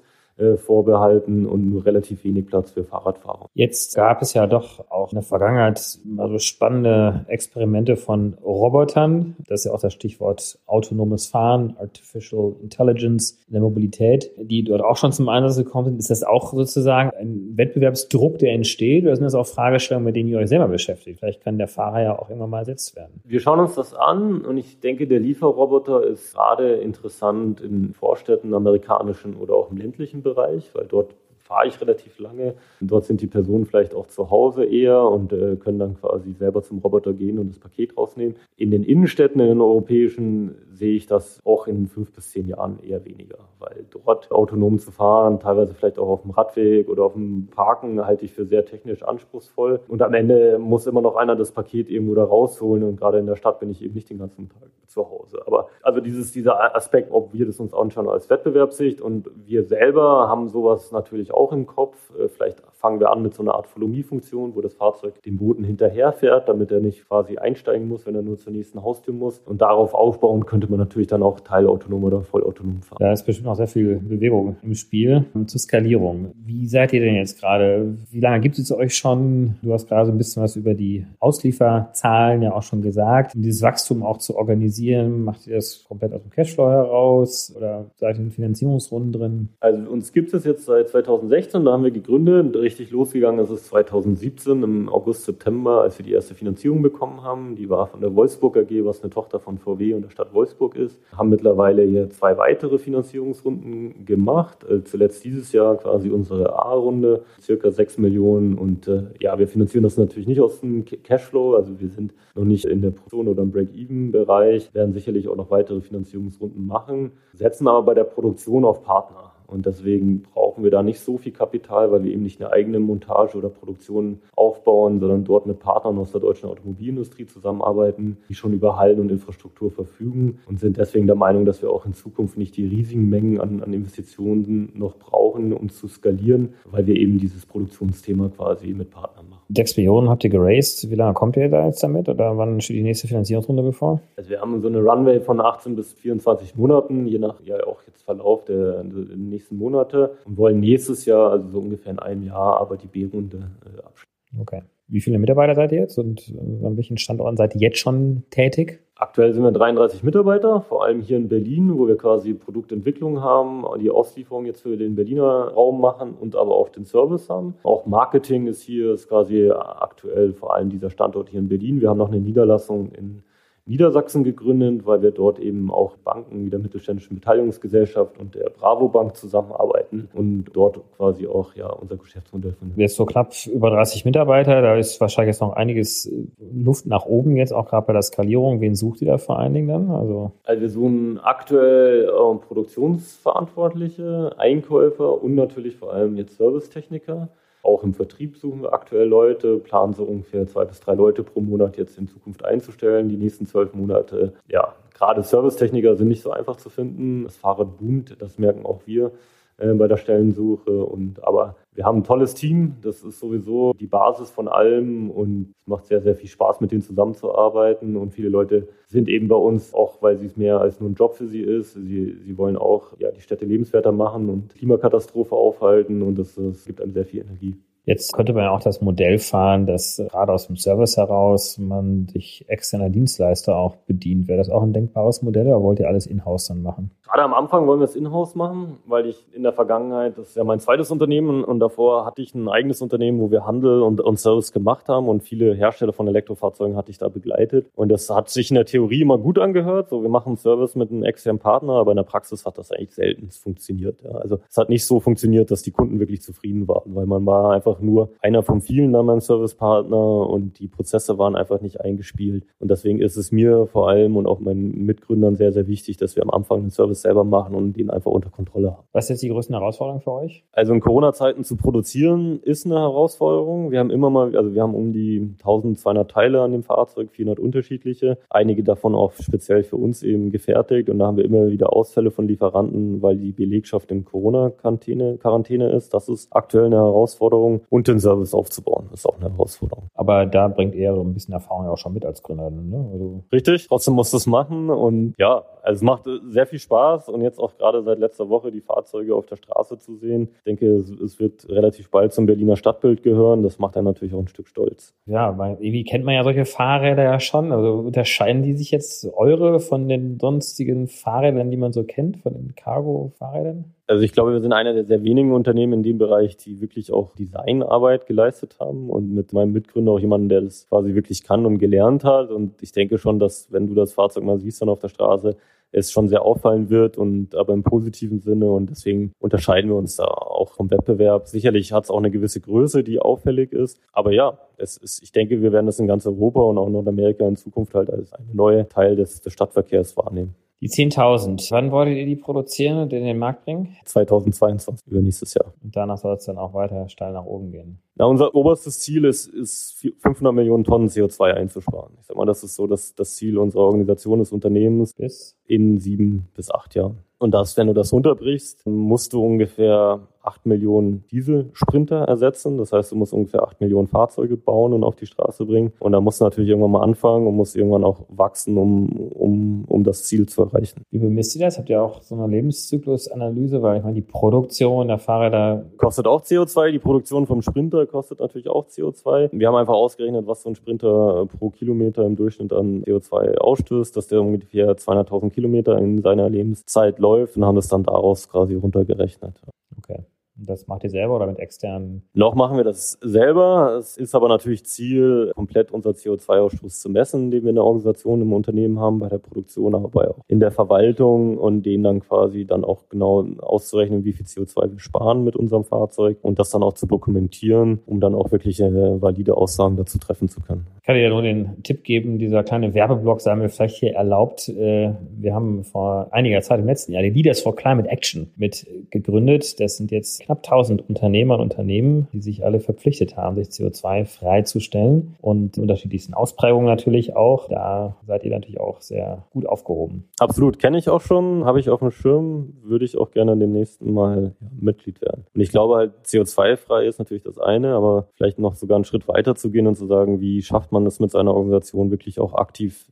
vorbehalten 0.58 1.46
und 1.46 1.70
nur 1.70 1.86
relativ 1.86 2.24
wenig 2.24 2.46
Platz 2.46 2.72
für 2.72 2.84
Fahrradfahrer. 2.84 3.50
Jetzt 3.54 3.96
gab 3.96 4.22
es 4.22 4.34
ja 4.34 4.46
doch 4.46 4.90
auch 4.90 5.12
in 5.12 5.16
der 5.16 5.24
Vergangenheit 5.24 5.98
also 6.18 6.38
spannende 6.40 7.26
Experimente 7.28 7.96
von 7.96 8.36
Robotern. 8.44 9.36
Das 9.48 9.62
ist 9.62 9.66
ja 9.66 9.72
auch 9.74 9.82
das 9.82 9.94
Stichwort 9.94 10.60
autonomes 10.68 11.28
Fahren, 11.28 11.76
Artificial 11.80 12.54
Intelligence 12.62 13.40
in 13.48 13.54
der 13.54 13.62
Mobilität, 13.62 14.32
die 14.38 14.64
dort 14.64 14.82
auch 14.82 14.98
schon 14.98 15.12
zum 15.12 15.28
Einsatz 15.30 15.58
gekommen 15.58 15.88
sind. 15.88 16.00
Ist 16.00 16.12
das 16.12 16.24
auch 16.24 16.54
sozusagen 16.54 17.12
ein 17.18 17.54
Wettbewerbsdruck, 17.56 18.38
der 18.38 18.54
entsteht? 18.54 19.04
Oder 19.06 19.16
sind 19.16 19.26
das 19.26 19.36
auch 19.36 19.48
Fragestellungen, 19.48 20.06
mit 20.06 20.16
denen 20.16 20.30
ihr 20.30 20.38
euch 20.38 20.50
selber 20.50 20.68
beschäftigt? 20.68 21.20
Vielleicht 21.20 21.44
kann 21.44 21.58
der 21.58 21.68
Fahrer 21.68 22.04
ja 22.04 22.20
auch 22.20 22.30
irgendwann 22.30 22.52
mal 22.52 22.60
ersetzt 22.60 22.96
werden. 22.96 23.22
Wir 23.26 23.40
schauen 23.40 23.60
uns 23.60 23.76
das 23.76 23.94
an 23.94 24.42
und 24.46 24.58
ich 24.58 24.80
denke, 24.80 25.08
der 25.08 25.20
Lieferroboter 25.20 26.04
ist 26.04 26.34
gerade 26.34 26.74
interessant 26.74 27.62
in 27.62 27.94
Vorstädten, 27.94 28.54
amerikanischen 28.54 29.36
oder 29.36 29.56
auch 29.56 29.72
im 29.72 29.78
ländlichen 29.78 30.22
Bereich, 30.22 30.27
weil 30.74 30.86
dort 30.86 31.14
fahre 31.48 31.68
ich 31.68 31.80
relativ 31.80 32.20
lange. 32.20 32.56
Dort 32.82 33.06
sind 33.06 33.22
die 33.22 33.28
Personen 33.28 33.66
vielleicht 33.66 33.96
auch 33.96 34.08
zu 34.08 34.30
Hause 34.30 34.66
eher 34.66 35.02
und 35.02 35.32
äh, 35.32 35.56
können 35.56 35.80
dann 35.80 35.96
quasi 35.96 36.34
selber 36.34 36.62
zum 36.62 36.80
Roboter 36.80 37.14
gehen 37.14 37.40
und 37.40 37.50
das 37.50 37.60
Paket 37.60 37.98
rausnehmen. 37.98 38.36
In 38.58 38.70
den 38.70 38.84
Innenstädten, 38.84 39.40
in 39.40 39.48
den 39.48 39.62
europäischen, 39.62 40.56
sehe 40.78 40.96
ich 40.96 41.08
das 41.08 41.40
auch 41.44 41.68
in 41.68 41.88
fünf 41.88 42.12
bis 42.14 42.32
zehn 42.32 42.48
Jahren 42.48 42.80
eher 42.80 43.04
weniger, 43.06 43.40
weil 43.60 43.86
dort 43.90 44.32
autonom 44.32 44.80
zu 44.80 44.92
fahren, 44.92 45.40
teilweise 45.40 45.74
vielleicht 45.74 46.00
auch 46.00 46.08
auf 46.08 46.22
dem 46.22 46.32
Radweg 46.32 46.88
oder 46.90 47.04
auf 47.04 47.14
dem 47.14 47.48
Parken, 47.48 48.06
halte 48.06 48.26
ich 48.26 48.34
für 48.34 48.46
sehr 48.46 48.66
technisch 48.66 49.04
anspruchsvoll. 49.04 49.82
Und 49.88 50.02
am 50.02 50.14
Ende 50.14 50.60
muss 50.60 50.88
immer 50.88 51.02
noch 51.02 51.16
einer 51.16 51.36
das 51.36 51.52
Paket 51.52 51.90
irgendwo 51.90 52.16
da 52.16 52.24
rausholen 52.24 52.84
und 52.84 52.98
gerade 52.98 53.20
in 53.20 53.26
der 53.26 53.36
Stadt 53.36 53.60
bin 53.60 53.70
ich 53.70 53.84
eben 53.84 53.96
nicht 53.96 54.10
den 54.10 54.20
ganzen 54.20 54.50
Tag 54.50 54.70
zu 54.88 55.10
Hause. 55.10 55.42
Aber 55.46 55.68
also 55.82 56.00
dieses, 56.00 56.32
dieser 56.32 56.76
Aspekt, 56.76 57.12
ob 57.12 57.34
wir 57.34 57.46
das 57.46 57.60
uns 57.60 57.74
anschauen 57.74 58.08
als 58.08 58.30
Wettbewerbssicht 58.30 59.02
und 59.02 59.30
wir 59.46 59.64
selber 59.64 60.28
haben 60.28 60.48
sowas 60.48 60.92
natürlich 60.92 61.34
auch 61.34 61.52
im 61.52 61.66
Kopf. 61.66 61.98
Äh, 62.18 62.28
vielleicht 62.30 62.62
fangen 62.74 63.00
wir 63.00 63.12
an 63.12 63.22
mit 63.22 63.34
so 63.34 63.44
einer 63.44 63.56
Art 63.56 63.68
Follow-Me-Funktion, 63.68 64.56
wo 64.56 64.62
das 64.62 64.74
Fahrzeug 64.74 65.22
dem 65.24 65.38
Boden 65.38 65.64
hinterherfährt, 65.64 66.48
damit 66.48 66.72
er 66.72 66.80
nicht 66.80 67.08
quasi 67.08 67.38
einsteigen 67.38 67.88
muss, 67.88 68.06
wenn 68.06 68.16
er 68.16 68.22
nur 68.22 68.38
zur 68.38 68.54
nächsten 68.54 68.84
Haustür 68.84 69.14
muss. 69.14 69.40
Und 69.46 69.62
darauf 69.62 69.94
aufbauen 69.94 70.46
könnte 70.46 70.67
man 70.70 70.80
natürlich 70.80 71.08
dann 71.08 71.24
auch 71.24 71.40
teilautonom 71.40 72.04
oder 72.04 72.22
vollautonom 72.22 72.82
fahren. 72.82 72.98
Da 73.00 73.14
ist 73.14 73.26
bestimmt 73.26 73.48
auch 73.48 73.56
sehr 73.56 73.68
viel 73.68 73.98
Bewegung 73.98 74.58
im 74.62 74.76
Spiel. 74.76 75.26
Zur 75.46 75.60
Skalierung. 75.60 76.32
Wie 76.46 76.68
seid 76.68 76.94
ihr 76.94 77.00
denn 77.00 77.16
jetzt 77.16 77.40
gerade? 77.40 77.96
Wie 78.12 78.20
lange 78.20 78.40
gibt 78.42 78.60
es 78.60 78.72
euch 78.72 78.96
schon? 78.96 79.56
Du 79.62 79.74
hast 79.74 79.88
gerade 79.88 80.06
so 80.06 80.12
ein 80.12 80.18
bisschen 80.18 80.44
was 80.44 80.56
über 80.56 80.74
die 80.74 81.06
Auslieferzahlen 81.20 82.42
ja 82.42 82.54
auch 82.54 82.64
schon 82.64 82.82
gesagt. 82.82 83.36
Um 83.36 83.42
dieses 83.42 83.62
Wachstum 83.62 84.04
auch 84.04 84.18
zu 84.18 84.36
organisieren, 84.36 85.24
macht 85.24 85.48
ihr 85.48 85.56
das 85.56 85.84
komplett 85.88 86.14
aus 86.14 86.22
dem 86.22 86.32
Cashflow 86.32 86.70
heraus 86.70 87.54
oder 87.56 87.86
seid 87.96 88.18
ihr 88.18 88.24
in 88.24 88.32
Finanzierungsrunden 88.32 89.12
drin? 89.12 89.50
Also 89.60 89.90
uns 89.90 90.12
gibt 90.12 90.34
es 90.34 90.44
jetzt 90.44 90.66
seit 90.66 90.90
2016, 90.90 91.66
da 91.66 91.72
haben 91.72 91.84
wir 91.84 91.92
gegründet 91.92 92.56
richtig 92.56 92.92
losgegangen 92.92 93.40
ist 93.44 93.50
es 93.50 93.64
2017 93.68 94.64
im 94.64 94.90
August, 94.90 95.26
September, 95.26 95.82
als 95.82 95.98
wir 95.98 96.06
die 96.06 96.12
erste 96.12 96.36
Finanzierung 96.36 96.82
bekommen 96.82 97.24
haben. 97.24 97.56
Die 97.56 97.70
war 97.70 97.88
von 97.88 98.02
der 98.02 98.14
Wolfsburg 98.16 98.58
AG, 98.58 98.70
was 98.84 99.02
eine 99.02 99.10
Tochter 99.10 99.40
von 99.40 99.58
VW 99.58 99.94
und 99.94 100.02
der 100.04 100.10
Stadt 100.10 100.34
Wolfsburg 100.34 100.57
ist. 100.76 101.00
Haben 101.16 101.30
mittlerweile 101.30 101.84
hier 101.84 102.10
zwei 102.10 102.38
weitere 102.38 102.78
Finanzierungsrunden 102.78 104.06
gemacht. 104.06 104.64
Äh, 104.70 104.84
zuletzt 104.84 105.24
dieses 105.24 105.52
Jahr 105.52 105.78
quasi 105.78 106.10
unsere 106.10 106.54
A-Runde, 106.54 107.24
circa 107.42 107.72
6 107.72 107.98
Millionen. 107.98 108.58
Und 108.58 108.88
äh, 108.88 109.04
ja, 109.20 109.38
wir 109.38 109.48
finanzieren 109.48 109.84
das 109.84 109.98
natürlich 109.98 110.28
nicht 110.28 110.42
aus 110.42 110.62
dem 110.62 110.86
Cashflow. 110.86 111.56
Also 111.56 111.80
wir 111.80 111.90
sind 111.90 112.14
noch 112.36 112.46
nicht 112.46 112.66
in 112.66 112.82
der 112.82 112.92
Produktion 112.92 113.28
oder 113.28 113.44
im 113.44 113.52
Break-Even-Bereich, 113.52 114.74
werden 114.74 114.94
sicherlich 114.94 115.28
auch 115.28 115.36
noch 115.36 115.50
weitere 115.50 115.82
Finanzierungsrunden 115.82 116.66
machen, 116.66 117.12
setzen 117.34 117.68
aber 117.68 117.84
bei 117.84 117.94
der 117.94 118.04
Produktion 118.04 118.66
auf 118.66 118.84
Partner. 118.84 119.27
Und 119.48 119.66
deswegen 119.66 120.24
brauchen 120.34 120.64
wir 120.64 120.72
da 120.72 120.84
nicht 120.84 121.00
so 121.00 121.18
viel 121.18 121.32
Kapital, 121.32 121.92
weil 121.92 122.04
wir 122.04 122.12
eben 122.12 122.24
nicht 122.24 122.42
eine 122.42 122.52
eigene 122.52 122.80
Montage 122.80 123.38
oder 123.38 123.50
Produktion 123.50 124.20
aufbauen, 124.36 125.00
sondern 125.00 125.24
dort 125.24 125.46
mit 125.46 125.60
Partnern 125.60 125.98
aus 125.98 126.12
der 126.12 126.22
deutschen 126.22 126.50
Automobilindustrie 126.50 127.26
zusammenarbeiten, 127.26 128.18
die 128.28 128.36
schon 128.36 128.54
über 128.54 128.78
Hallen 128.78 129.00
und 129.00 129.10
Infrastruktur 129.10 129.72
verfügen 129.72 130.40
und 130.48 130.60
sind 130.60 130.78
deswegen 130.78 131.08
der 131.08 131.16
Meinung, 131.16 131.46
dass 131.46 131.62
wir 131.62 131.72
auch 131.72 131.86
in 131.86 131.94
Zukunft 131.94 132.38
nicht 132.38 132.58
die 132.58 132.66
riesigen 132.66 133.10
Mengen 133.10 133.40
an, 133.40 133.64
an 133.64 133.74
Investitionen 133.74 134.72
noch 134.76 134.98
brauchen, 134.98 135.54
um 135.54 135.70
zu 135.70 135.88
skalieren, 135.88 136.54
weil 136.66 136.86
wir 136.86 136.96
eben 136.96 137.18
dieses 137.18 137.46
Produktionsthema 137.46 138.30
quasi 138.30 138.74
mit 138.74 138.92
Partnern 138.92 139.30
machen. 139.30 139.44
6 139.50 139.78
Millionen 139.78 140.10
habt 140.10 140.24
ihr 140.26 140.30
geraced. 140.30 140.90
Wie 140.90 140.96
lange 140.96 141.14
kommt 141.14 141.38
ihr 141.38 141.50
da 141.50 141.66
jetzt 141.66 141.82
damit? 141.82 142.10
Oder 142.10 142.38
wann 142.38 142.60
steht 142.60 142.76
die 142.76 142.84
nächste 142.84 143.08
Finanzierungsrunde 143.08 143.64
bevor? 143.64 144.02
Also 144.18 144.30
wir 144.30 144.42
haben 144.42 144.62
so 144.62 144.68
eine 144.68 144.82
Runway 144.82 145.22
von 145.22 145.40
18 145.40 145.76
bis 145.76 145.94
24 145.94 146.56
Monaten, 146.56 147.08
je 147.08 147.20
nach 147.20 147.42
ja 147.44 147.66
auch 147.66 147.82
jetzt 147.88 148.04
Verlauf 148.04 148.44
der, 148.46 148.84
der 148.84 149.18
nächsten 149.38 149.58
Monate 149.58 150.18
und 150.26 150.38
wollen 150.38 150.60
nächstes 150.60 151.06
Jahr, 151.06 151.32
also 151.32 151.50
so 151.50 151.60
ungefähr 151.60 151.92
in 151.92 152.00
einem 152.00 152.24
Jahr, 152.24 152.60
aber 152.60 152.78
die 152.78 152.88
B-Runde 152.88 153.52
äh, 153.66 153.80
abschließen. 153.80 154.42
Okay. 154.42 154.62
Wie 154.90 155.02
viele 155.02 155.20
Mitarbeiter 155.20 155.54
seid 155.54 155.72
ihr 155.74 155.80
jetzt 155.80 155.98
und 155.98 156.30
äh, 156.30 156.66
an 156.66 156.78
welchen 156.78 156.98
Standorten 156.98 157.38
seid 157.38 157.56
ihr 157.56 157.62
jetzt 157.62 157.78
schon 157.78 158.24
tätig? 158.30 158.80
Aktuell 158.96 159.32
sind 159.32 159.44
wir 159.44 159.52
33 159.52 160.02
Mitarbeiter, 160.02 160.62
vor 160.62 160.84
allem 160.84 161.02
hier 161.02 161.18
in 161.18 161.30
Berlin, 161.30 161.78
wo 161.78 161.88
wir 161.88 161.98
quasi 161.98 162.34
Produktentwicklung 162.34 163.22
haben, 163.22 163.64
die 163.80 163.92
Auslieferung 163.92 164.48
jetzt 164.48 164.62
für 164.62 164.76
den 164.76 164.96
Berliner 164.96 165.50
Raum 165.54 165.80
machen 165.80 166.16
und 166.20 166.36
aber 166.36 166.56
auch 166.56 166.70
den 166.70 166.86
Service 166.86 167.30
haben. 167.30 167.54
Auch 167.62 167.86
Marketing 167.86 168.48
ist 168.48 168.62
hier, 168.64 168.94
ist 168.94 169.08
quasi 169.08 169.52
aktuell 169.52 170.34
vor 170.34 170.56
allem 170.56 170.70
dieser 170.70 170.90
Standort 170.90 171.30
hier 171.30 171.40
in 171.40 171.48
Berlin. 171.48 171.80
Wir 171.80 171.90
haben 171.90 172.00
noch 172.00 172.08
eine 172.08 172.20
Niederlassung 172.20 172.92
in 172.94 173.22
Niedersachsen 173.68 174.24
gegründet, 174.24 174.86
weil 174.86 175.02
wir 175.02 175.12
dort 175.12 175.40
eben 175.40 175.70
auch 175.72 175.98
Banken 175.98 176.46
wie 176.46 176.50
der 176.50 176.60
Mittelständischen 176.60 177.18
Beteiligungsgesellschaft 177.18 178.18
und 178.18 178.34
der 178.36 178.50
Bravo 178.50 178.88
Bank 178.88 179.16
zusammenarbeiten 179.18 180.10
und 180.14 180.46
dort 180.54 180.80
quasi 180.96 181.28
auch 181.28 181.54
ja 181.56 181.68
unser 181.68 181.98
Geschäftsmodell 181.98 182.54
finden. 182.54 182.80
Jetzt 182.80 182.96
so 182.96 183.06
knapp 183.06 183.34
über 183.48 183.70
30 183.70 184.06
Mitarbeiter, 184.06 184.62
da 184.62 184.76
ist 184.76 185.02
wahrscheinlich 185.02 185.34
jetzt 185.34 185.42
noch 185.42 185.54
einiges 185.54 186.12
Luft 186.54 186.86
nach 186.86 187.06
oben 187.06 187.36
jetzt, 187.36 187.52
auch 187.54 187.68
gerade 187.68 187.86
bei 187.86 187.94
der 187.94 188.02
Skalierung. 188.02 188.62
Wen 188.62 188.76
sucht 188.76 189.02
ihr 189.02 189.08
da 189.08 189.18
vor 189.18 189.38
allen 189.40 189.54
Dingen 189.54 189.68
dann? 189.68 189.92
Also, 189.92 190.32
also 190.44 190.62
wir 190.62 190.70
suchen 190.70 191.20
aktuell 191.20 192.06
äh, 192.06 192.38
Produktionsverantwortliche, 192.48 194.36
Einkäufer 194.38 195.22
und 195.22 195.36
natürlich 195.36 195.76
vor 195.76 195.94
allem 195.94 196.16
jetzt 196.16 196.38
Servicetechniker. 196.38 197.30
Auch 197.68 197.84
im 197.84 197.94
Vertrieb 197.94 198.38
suchen 198.38 198.62
wir 198.62 198.72
aktuell 198.72 199.10
Leute, 199.10 199.58
planen 199.58 199.94
so 199.94 200.06
ungefähr 200.06 200.48
zwei 200.48 200.64
bis 200.64 200.80
drei 200.80 200.94
Leute 200.94 201.22
pro 201.22 201.42
Monat 201.42 201.76
jetzt 201.76 201.98
in 201.98 202.08
Zukunft 202.08 202.46
einzustellen. 202.46 203.10
Die 203.10 203.18
nächsten 203.18 203.46
zwölf 203.46 203.74
Monate, 203.74 204.32
ja, 204.48 204.74
gerade 204.94 205.22
Servicetechniker 205.22 205.98
sind 205.98 206.08
nicht 206.08 206.22
so 206.22 206.32
einfach 206.32 206.56
zu 206.56 206.70
finden. 206.70 207.26
Das 207.26 207.36
Fahrrad 207.36 207.78
boomt, 207.78 208.16
das 208.22 208.40
merken 208.40 208.66
auch 208.66 208.84
wir 208.86 209.12
äh, 209.58 209.74
bei 209.74 209.90
der 209.90 209.98
Stellensuche. 209.98 210.86
Und 210.86 211.22
aber 211.26 211.58
Wir 211.78 211.86
haben 211.86 212.00
ein 212.00 212.04
tolles 212.04 212.34
Team, 212.34 212.78
das 212.82 213.04
ist 213.04 213.20
sowieso 213.20 213.72
die 213.74 213.86
Basis 213.86 214.32
von 214.32 214.48
allem 214.48 215.12
und 215.12 215.54
es 215.62 215.68
macht 215.68 215.86
sehr, 215.86 216.02
sehr 216.02 216.16
viel 216.16 216.28
Spaß, 216.28 216.60
mit 216.60 216.72
denen 216.72 216.82
zusammenzuarbeiten. 216.82 217.96
Und 217.98 218.16
viele 218.16 218.30
Leute 218.30 218.68
sind 218.88 219.08
eben 219.08 219.28
bei 219.28 219.36
uns, 219.36 219.76
auch 219.76 220.02
weil 220.02 220.16
es 220.26 220.36
mehr 220.36 220.60
als 220.60 220.80
nur 220.80 220.90
ein 220.90 220.96
Job 220.96 221.14
für 221.14 221.28
sie 221.28 221.42
ist. 221.42 221.74
Sie, 221.74 222.18
sie 222.26 222.36
wollen 222.36 222.58
auch 222.58 222.98
ja, 222.98 223.12
die 223.12 223.22
Städte 223.22 223.46
lebenswerter 223.46 223.92
machen 223.92 224.28
und 224.28 224.56
Klimakatastrophe 224.56 225.36
aufhalten 225.36 226.02
und 226.02 226.18
das, 226.18 226.34
das 226.34 226.66
gibt 226.66 226.82
einem 226.82 226.94
sehr 226.94 227.06
viel 227.06 227.22
Energie. 227.22 227.56
Jetzt 227.88 228.12
könnte 228.12 228.34
man 228.34 228.44
ja 228.44 228.52
auch 228.52 228.60
das 228.60 228.82
Modell 228.82 229.18
fahren, 229.18 229.66
dass 229.66 230.04
gerade 230.10 230.34
aus 230.34 230.48
dem 230.48 230.58
Service 230.58 230.98
heraus 230.98 231.58
man 231.58 232.06
sich 232.10 232.44
externer 232.50 232.90
Dienstleister 232.90 233.56
auch 233.56 233.78
bedient. 233.78 234.28
Wäre 234.28 234.40
das 234.40 234.50
auch 234.50 234.62
ein 234.62 234.74
denkbares 234.74 235.22
Modell 235.22 235.48
oder 235.48 235.64
wollt 235.64 235.80
ihr 235.80 235.88
alles 235.88 236.06
in-house 236.06 236.50
dann 236.50 236.62
machen? 236.62 236.92
Gerade 237.06 237.24
am 237.24 237.34
Anfang 237.34 237.66
wollen 237.66 237.80
wir 237.80 237.86
es 237.86 237.96
in-house 237.96 238.36
machen, 238.36 238.80
weil 238.86 239.06
ich 239.06 239.26
in 239.34 239.44
der 239.44 239.54
Vergangenheit, 239.54 240.18
das 240.18 240.28
ist 240.28 240.36
ja 240.36 240.44
mein 240.44 240.60
zweites 240.60 240.92
Unternehmen 240.92 241.46
und 241.46 241.62
davor 241.62 242.06
hatte 242.06 242.22
ich 242.22 242.36
ein 242.36 242.50
eigenes 242.50 242.82
Unternehmen, 242.82 243.22
wo 243.22 243.32
wir 243.32 243.46
Handel 243.46 243.82
und, 243.82 244.02
und 244.02 244.20
Service 244.20 244.52
gemacht 244.52 244.90
haben 244.90 245.08
und 245.08 245.24
viele 245.24 245.56
Hersteller 245.56 245.94
von 245.94 246.10
Elektrofahrzeugen 246.10 246.76
hatte 246.76 246.92
ich 246.92 246.98
da 246.98 247.08
begleitet. 247.08 247.70
Und 247.74 247.88
das 247.88 248.10
hat 248.10 248.30
sich 248.30 248.52
in 248.52 248.56
der 248.56 248.66
Theorie 248.66 249.04
immer 249.04 249.18
gut 249.18 249.40
angehört. 249.40 249.88
So, 249.88 250.02
wir 250.02 250.10
machen 250.10 250.36
Service 250.36 250.76
mit 250.76 250.92
einem 250.92 251.04
externen 251.04 251.40
Partner, 251.40 251.76
aber 251.76 251.92
in 251.92 251.98
der 251.98 252.04
Praxis 252.04 252.46
hat 252.46 252.58
das 252.58 252.70
eigentlich 252.74 252.96
selten 252.96 253.30
funktioniert. 253.32 254.02
Ja. 254.02 254.12
Also 254.12 254.40
es 254.50 254.58
hat 254.58 254.68
nicht 254.68 254.86
so 254.86 255.00
funktioniert, 255.00 255.52
dass 255.52 255.62
die 255.62 255.72
Kunden 255.72 256.02
wirklich 256.02 256.22
zufrieden 256.22 256.68
waren, 256.68 256.94
weil 256.94 257.06
man 257.06 257.26
war 257.26 257.54
einfach 257.54 257.77
einfach 257.78 257.82
nur 257.82 258.10
einer 258.22 258.44
von 258.44 258.62
vielen 258.62 258.94
dann 258.94 259.08
beim 259.08 259.20
Servicepartner 259.20 260.30
und 260.30 260.60
die 260.60 260.68
Prozesse 260.68 261.18
waren 261.18 261.36
einfach 261.36 261.62
nicht 261.62 261.82
eingespielt. 261.82 262.46
Und 262.60 262.72
deswegen 262.72 263.00
ist 263.00 263.18
es 263.18 263.32
mir 263.32 263.68
vor 263.68 263.90
allem 263.90 264.18
und 264.18 264.26
auch 264.26 264.40
meinen 264.40 264.86
Mitgründern 264.86 265.36
sehr, 265.36 265.52
sehr 265.52 265.68
wichtig, 265.68 265.98
dass 265.98 266.16
wir 266.16 266.24
am 266.24 266.30
Anfang 266.30 266.62
den 266.62 266.72
Service 266.72 267.02
selber 267.02 267.24
machen 267.24 267.56
und 267.56 267.74
den 267.74 267.90
einfach 267.90 268.12
unter 268.12 268.30
Kontrolle 268.30 268.72
haben. 268.72 268.84
Was 268.94 269.06
ist 269.06 269.10
jetzt 269.10 269.24
die 269.24 269.30
größte 269.30 269.54
Herausforderung 269.54 270.02
für 270.02 270.12
euch? 270.12 270.44
Also 270.52 270.74
in 270.74 270.80
Corona-Zeiten 270.80 271.44
zu 271.44 271.56
produzieren 271.56 272.40
ist 272.42 272.66
eine 272.66 272.80
Herausforderung. 272.80 273.72
Wir 273.72 273.80
haben 273.80 273.92
immer 273.92 274.10
mal, 274.10 274.36
also 274.36 274.54
wir 274.54 274.62
haben 274.62 274.76
um 274.76 274.94
die 274.94 275.36
1200 275.40 276.10
Teile 276.10 276.42
an 276.42 276.52
dem 276.52 276.64
Fahrzeug, 276.64 277.12
400 277.12 277.40
unterschiedliche. 277.40 278.18
Einige 278.30 278.64
davon 278.64 278.96
auch 278.96 279.14
speziell 279.14 279.64
für 279.64 279.78
uns 279.78 280.04
eben 280.04 280.32
gefertigt 280.32 280.90
und 280.90 281.00
da 281.00 281.08
haben 281.08 281.18
wir 281.18 281.26
immer 281.26 281.50
wieder 281.50 281.74
Ausfälle 281.74 282.12
von 282.12 282.28
Lieferanten, 282.28 283.02
weil 283.02 283.18
die 283.18 283.32
Belegschaft 283.32 283.92
in 283.92 284.06
Corona-Quarantäne 284.06 285.18
Quarantäne 285.18 285.70
ist. 285.72 285.94
Das 285.94 286.10
ist 286.10 286.28
aktuell 286.32 286.66
eine 286.66 286.78
Herausforderung 286.78 287.62
und 287.70 287.88
den 287.88 288.00
Service 288.00 288.34
aufzubauen. 288.34 288.88
Das 288.92 289.02
ist 289.02 289.06
auch 289.06 289.20
eine 289.20 289.32
Herausforderung. 289.32 289.90
Aber 289.94 290.26
da 290.26 290.48
bringt 290.48 290.76
eher 290.76 290.96
so 290.96 291.02
ein 291.02 291.14
bisschen 291.14 291.34
Erfahrung 291.34 291.68
auch 291.68 291.78
schon 291.78 291.94
mit 291.94 292.06
als 292.06 292.24
Gründer. 292.24 292.50
Ne? 292.50 292.90
Also 292.92 293.24
Richtig, 293.32 293.68
trotzdem 293.68 293.96
musst 293.96 294.14
du 294.14 294.18
es 294.18 294.28
machen 294.28 294.70
und 294.70 295.14
ja, 295.18 295.44
also 295.62 295.80
es 295.80 295.82
macht 295.82 296.06
sehr 296.30 296.48
viel 296.48 296.60
Spaß 296.60 297.10
und 297.10 297.22
jetzt 297.22 297.40
auch 297.40 297.58
gerade 297.58 297.84
seit 297.84 298.00
letzter 298.00 298.30
Woche 298.30 298.52
die 298.52 298.62
Fahrzeuge 298.62 299.16
auf 299.16 299.26
der 299.26 299.36
Straße 299.36 299.78
zu 299.78 299.98
sehen. 299.98 300.30
Ich 300.38 300.44
denke, 300.44 300.76
es 300.76 301.20
wird 301.20 301.48
relativ 301.50 301.92
bald 301.92 302.14
zum 302.14 302.26
Berliner 302.26 302.56
Stadtbild 302.56 303.04
gehören. 303.04 303.44
Das 303.44 303.60
macht 303.60 303.76
dann 303.76 303.84
natürlich 303.84 304.14
auch 304.14 304.20
ein 304.20 304.28
Stück 304.30 304.48
stolz. 304.48 304.94
Ja, 305.06 305.38
weil 305.38 305.58
irgendwie 305.60 305.84
kennt 305.84 306.06
man 306.06 306.16
ja 306.16 306.24
solche 306.24 306.46
Fahrräder 306.46 307.04
ja 307.04 307.20
schon. 307.20 307.52
Also 307.52 307.74
unterscheiden 307.80 308.44
die 308.44 308.54
sich 308.54 308.72
jetzt 308.72 309.06
eure 309.14 309.60
von 309.60 309.88
den 309.90 310.20
sonstigen 310.20 310.88
Fahrrädern, 310.88 311.52
die 311.52 311.58
man 311.58 311.74
so 311.74 311.84
kennt, 311.84 312.18
von 312.18 312.34
den 312.34 312.56
Cargo-Fahrrädern? 312.56 313.74
Also 313.90 314.04
ich 314.04 314.12
glaube, 314.12 314.34
wir 314.34 314.42
sind 314.42 314.52
einer 314.52 314.74
der 314.74 314.84
sehr 314.84 315.02
wenigen 315.04 315.34
Unternehmen 315.34 315.74
in 315.74 315.84
dem 315.84 315.98
Bereich, 315.98 316.36
die 316.36 316.60
wirklich 316.60 316.92
auch 316.92 317.16
Designarbeit 317.16 318.06
geleistet 318.06 318.58
haben 318.60 318.90
und 318.90 319.14
mit 319.14 319.32
meinem 319.32 319.54
Mitgründer 319.54 319.94
auch 319.94 320.00
jemanden, 320.00 320.28
der 320.28 320.42
das 320.42 320.68
quasi 320.68 320.94
wirklich 320.94 321.24
kann 321.24 321.46
und 321.46 321.58
gelernt 321.58 322.04
hat. 322.04 322.30
Und 322.30 322.62
ich 322.62 322.74
denke 322.74 322.98
schon, 322.98 323.18
dass 323.18 323.50
wenn 323.52 323.66
du 323.66 323.74
das 323.74 323.94
Fahrzeug 323.94 324.26
mal 324.26 324.40
siehst 324.40 324.62
dann 324.62 324.68
auf 324.68 324.80
der 324.80 324.90
Straße, 324.90 325.38
es 325.72 325.92
schon 325.92 326.08
sehr 326.08 326.22
auffallen 326.22 326.70
wird 326.70 326.98
und 326.98 327.36
aber 327.36 327.54
im 327.54 327.64
positiven 327.64 328.20
Sinne 328.20 328.50
und 328.50 328.70
deswegen 328.70 329.12
unterscheiden 329.20 329.70
wir 329.70 329.76
uns 329.76 329.98
da 329.98 330.06
auch 330.06 330.54
vom 330.54 330.72
Wettbewerb. 330.72 331.28
Sicherlich 331.28 331.74
hat 331.74 331.86
es 331.86 331.90
auch 331.90 331.98
eine 331.98 332.12
gewisse 332.12 332.40
Größe, 332.40 332.84
die 332.84 333.00
auffällig 333.00 333.52
ist, 333.52 333.80
aber 333.92 334.14
ja, 334.14 334.38
es 334.58 334.78
ist, 334.78 335.04
ich 335.04 335.12
denke, 335.12 335.42
wir 335.42 335.52
werden 335.52 335.66
das 335.66 335.80
in 335.80 335.88
ganz 335.88 336.06
Europa 336.08 336.42
und 336.42 336.58
auch 336.58 336.70
Nordamerika 336.70 337.28
in 337.28 337.36
Zukunft 337.36 337.74
halt 337.74 337.90
als 337.90 338.14
eine 338.14 338.34
neue 338.34 338.68
Teil 338.68 338.96
des, 338.96 339.22
des 339.22 339.34
Stadtverkehrs 339.34 339.98
wahrnehmen. 339.98 340.36
Die 340.60 340.70
10.000, 340.70 341.52
wann 341.52 341.72
wolltet 341.72 341.98
ihr 341.98 342.06
die 342.08 342.16
produzieren 342.16 342.80
und 342.80 342.92
in 342.92 343.04
den 343.04 343.20
Markt 343.20 343.46
bringen? 343.46 343.76
2022, 343.86 344.88
übernächstes 344.88 345.36
Jahr. 345.36 345.54
Und 345.64 345.76
danach 345.76 346.00
soll 346.00 346.16
es 346.16 346.26
dann 346.26 346.40
auch 346.40 346.56
weiter 346.56 346.90
steil 346.90 347.14
nach 347.14 347.26
oben 347.26 347.52
gehen. 347.52 347.78
Na, 347.96 348.06
unser 348.06 348.34
oberstes 348.34 348.80
Ziel 348.80 349.06
ist, 349.06 349.28
ist 349.28 349.86
500 350.00 350.34
Millionen 350.34 350.64
Tonnen 350.64 350.88
CO2 350.88 351.34
einzusparen. 351.34 351.94
Ich 352.00 352.08
sag 352.08 352.18
mal, 352.18 352.26
das 352.26 352.44
ist 352.44 352.56
so 352.56 352.66
das, 352.66 352.96
das 352.96 353.16
Ziel 353.16 353.38
unserer 353.38 353.64
Organisation, 353.64 354.18
des 354.18 354.32
Unternehmens. 354.32 354.94
Bis? 354.94 355.38
In 355.46 355.80
sieben 355.80 356.28
bis 356.34 356.50
acht 356.50 356.74
Jahren. 356.74 357.04
Und 357.20 357.32
das, 357.32 357.58
wenn 357.58 357.68
du 357.68 357.74
das 357.74 357.92
runterbrichst, 357.92 358.66
musst 358.68 359.14
du 359.14 359.24
ungefähr 359.24 360.02
8 360.22 360.46
Millionen 360.46 361.06
Dieselsprinter 361.08 362.00
ersetzen. 362.00 362.58
Das 362.58 362.74
heißt, 362.74 362.92
du 362.92 362.96
musst 362.98 363.14
ungefähr 363.14 363.44
8 363.44 363.62
Millionen 363.62 363.88
Fahrzeuge 363.88 364.36
bauen 364.36 364.74
und 364.74 364.84
auf 364.84 364.96
die 364.96 365.06
Straße 365.06 365.46
bringen. 365.46 365.72
Und 365.80 365.94
da 365.94 366.02
musst 366.02 366.20
du 366.20 366.26
natürlich 366.26 366.50
irgendwann 366.50 366.72
mal 366.72 366.84
anfangen 366.84 367.26
und 367.28 367.36
musst 367.36 367.56
irgendwann 367.56 367.86
auch 367.86 368.02
wachsen, 368.10 368.58
um, 368.58 368.90
um, 369.14 369.66
um 369.68 369.84
das 369.84 370.04
Ziel 370.04 370.28
zu 370.28 370.44
erreichen. 370.44 370.84
Wie 370.92 371.00
bemisst 371.00 371.36
ihr 371.36 371.46
das? 371.46 371.58
Habt 371.58 371.70
ihr 371.70 371.82
auch 371.82 372.02
so 372.02 372.16
eine 372.16 372.28
Lebenszyklusanalyse? 372.28 373.62
Weil 373.62 373.78
ich 373.78 373.84
meine, 373.84 373.96
die 373.96 374.02
Produktion 374.02 374.90
der 374.90 375.00
Fahrräder 375.00 375.66
kostet 375.78 376.08
auch 376.08 376.22
CO2. 376.22 376.72
Die 376.72 376.80
Produktion 376.80 377.26
vom 377.26 377.42
Sprinter 377.42 377.86
kostet 377.86 378.20
natürlich 378.20 378.50
auch 378.50 378.68
CO2. 378.68 379.30
Wir 379.32 379.48
haben 379.48 379.56
einfach 379.56 379.76
ausgerechnet, 379.76 380.28
was 380.28 380.44
so 380.44 380.50
ein 380.50 380.56
Sprinter 380.56 381.26
pro 381.40 381.52
Kilometer 381.52 382.06
im 382.06 382.18
Durchschnitt 382.18 382.52
an 382.52 382.84
CO2 382.84 383.38
ausstößt, 383.38 383.96
dass 383.96 384.08
der 384.08 384.22
ungefähr 384.22 384.76
200.000 384.76 385.30
Kilometer 385.30 385.78
in 385.78 386.02
seiner 386.02 386.30
Lebenszeit 386.30 387.00
läuft 387.00 387.07
und 387.38 387.46
haben 387.46 387.56
das 387.56 387.68
dann 387.68 387.84
daraus 387.84 388.28
quasi 388.30 388.56
runtergerechnet. 388.56 389.42
Okay. 389.78 390.06
Das 390.40 390.68
macht 390.68 390.84
ihr 390.84 390.90
selber 390.90 391.16
oder 391.16 391.28
mit 391.28 391.40
externen? 391.40 392.04
Noch 392.14 392.36
machen 392.36 392.58
wir 392.58 392.64
das 392.64 392.94
selber. 393.02 393.78
Es 393.80 393.98
ist 393.98 394.14
aber 394.16 394.28
natürlich 394.28 394.66
Ziel, 394.66 395.32
komplett 395.36 395.72
unser 395.72 395.92
CO2-Ausstoß 395.92 396.80
zu 396.80 396.90
messen, 396.90 397.32
den 397.32 397.44
wir 397.44 397.50
in 397.50 397.56
der 397.56 397.64
Organisation 397.64 398.22
im 398.22 398.34
Unternehmen 398.34 398.80
haben, 398.80 399.00
bei 399.00 399.10
der 399.10 399.18
Produktion, 399.18 399.74
aber 399.76 400.10
auch 400.10 400.20
in 400.28 400.40
der 400.40 400.52
Verwaltung 400.52 401.38
und 401.38 401.66
den 401.66 401.84
dann 401.84 402.02
quasi 402.02 402.46
dann 402.46 402.64
auch 402.64 402.90
genau 402.90 403.26
auszurechnen, 403.40 404.04
wie 404.04 404.14
viel 404.14 404.26
CO2 404.26 404.72
wir 404.72 404.80
sparen 404.80 405.24
mit 405.24 405.36
unserem 405.36 405.64
Fahrzeug 405.64 406.18
und 406.22 406.40
das 406.40 406.50
dann 406.50 406.64
auch 406.64 406.74
zu 406.74 406.86
dokumentieren, 406.86 407.80
um 407.86 408.00
dann 408.00 408.14
auch 408.14 408.32
wirklich 408.32 408.60
valide 408.60 409.36
Aussagen 409.36 409.76
dazu 409.76 409.98
treffen 409.98 410.30
zu 410.30 410.42
können. 410.42 410.68
Ich 410.78 410.84
kann 410.84 410.96
dir 410.96 411.04
ja 411.04 411.10
nur 411.10 411.22
den 411.22 411.64
Tipp 411.64 411.84
geben, 411.84 412.18
dieser 412.18 412.44
kleine 412.44 412.74
Werbeblock 412.74 413.20
sei 413.22 413.36
mir 413.36 413.50
vielleicht 413.50 413.78
hier 413.78 413.96
erlaubt. 413.96 414.48
Äh, 414.48 414.94
wir 415.18 415.34
haben 415.34 415.66
vor 415.66 416.08
einiger 416.12 416.42
Zeit 416.42 416.60
im 416.60 416.66
letzten 416.66 416.94
Jahr 416.94 417.04
die 417.04 417.10
Leaders 417.10 417.42
for 417.42 417.56
Climate 417.56 417.90
Action 417.90 418.32
mit 418.38 418.66
gegründet. 418.90 419.60
Das 419.60 419.78
sind 419.78 419.92
jetzt 419.92 420.27
knapp 420.28 420.40
1000 420.40 420.88
Unternehmer 420.90 421.36
und 421.36 421.42
Unternehmen, 421.42 422.08
die 422.12 422.22
sich 422.22 422.44
alle 422.44 422.60
verpflichtet 422.60 423.16
haben, 423.16 423.38
sich 423.38 423.48
CO2 423.48 424.06
freizustellen 424.06 425.16
und 425.22 425.56
in 425.56 425.64
unterschiedlichsten 425.64 426.14
Ausprägungen 426.14 426.68
natürlich 426.68 427.16
auch. 427.16 427.48
Da 427.48 427.96
seid 428.06 428.26
ihr 428.26 428.32
natürlich 428.32 428.60
auch 428.60 428.82
sehr 428.82 429.24
gut 429.32 429.46
aufgehoben. 429.46 430.04
Absolut, 430.20 430.60
kenne 430.60 430.78
ich 430.78 430.90
auch 430.90 431.02
schon, 431.02 431.46
habe 431.46 431.62
ich 431.62 431.70
auf 431.70 431.80
dem 431.80 431.92
Schirm, 431.92 432.54
würde 432.62 432.84
ich 432.84 432.98
auch 432.98 433.12
gerne 433.12 433.38
demnächst 433.38 433.82
mal 433.82 434.34
Mitglied 434.60 435.02
werden. 435.02 435.26
Und 435.34 435.42
ich 435.42 435.50
glaube 435.50 435.76
halt, 435.76 435.94
CO2-frei 436.04 436.86
ist 436.86 437.00
natürlich 437.00 437.24
das 437.24 437.40
eine, 437.40 437.74
aber 437.74 438.08
vielleicht 438.16 438.38
noch 438.38 438.56
sogar 438.56 438.76
einen 438.76 438.86
Schritt 438.86 439.08
weiter 439.08 439.36
zu 439.36 439.50
gehen 439.50 439.66
und 439.66 439.76
zu 439.76 439.88
sagen, 439.88 440.20
wie 440.20 440.42
schafft 440.42 440.74
man 440.74 440.84
das 440.84 441.00
mit 441.00 441.12
seiner 441.12 441.34
Organisation 441.34 441.90
wirklich 441.90 442.20
auch 442.20 442.34
aktiv 442.34 442.88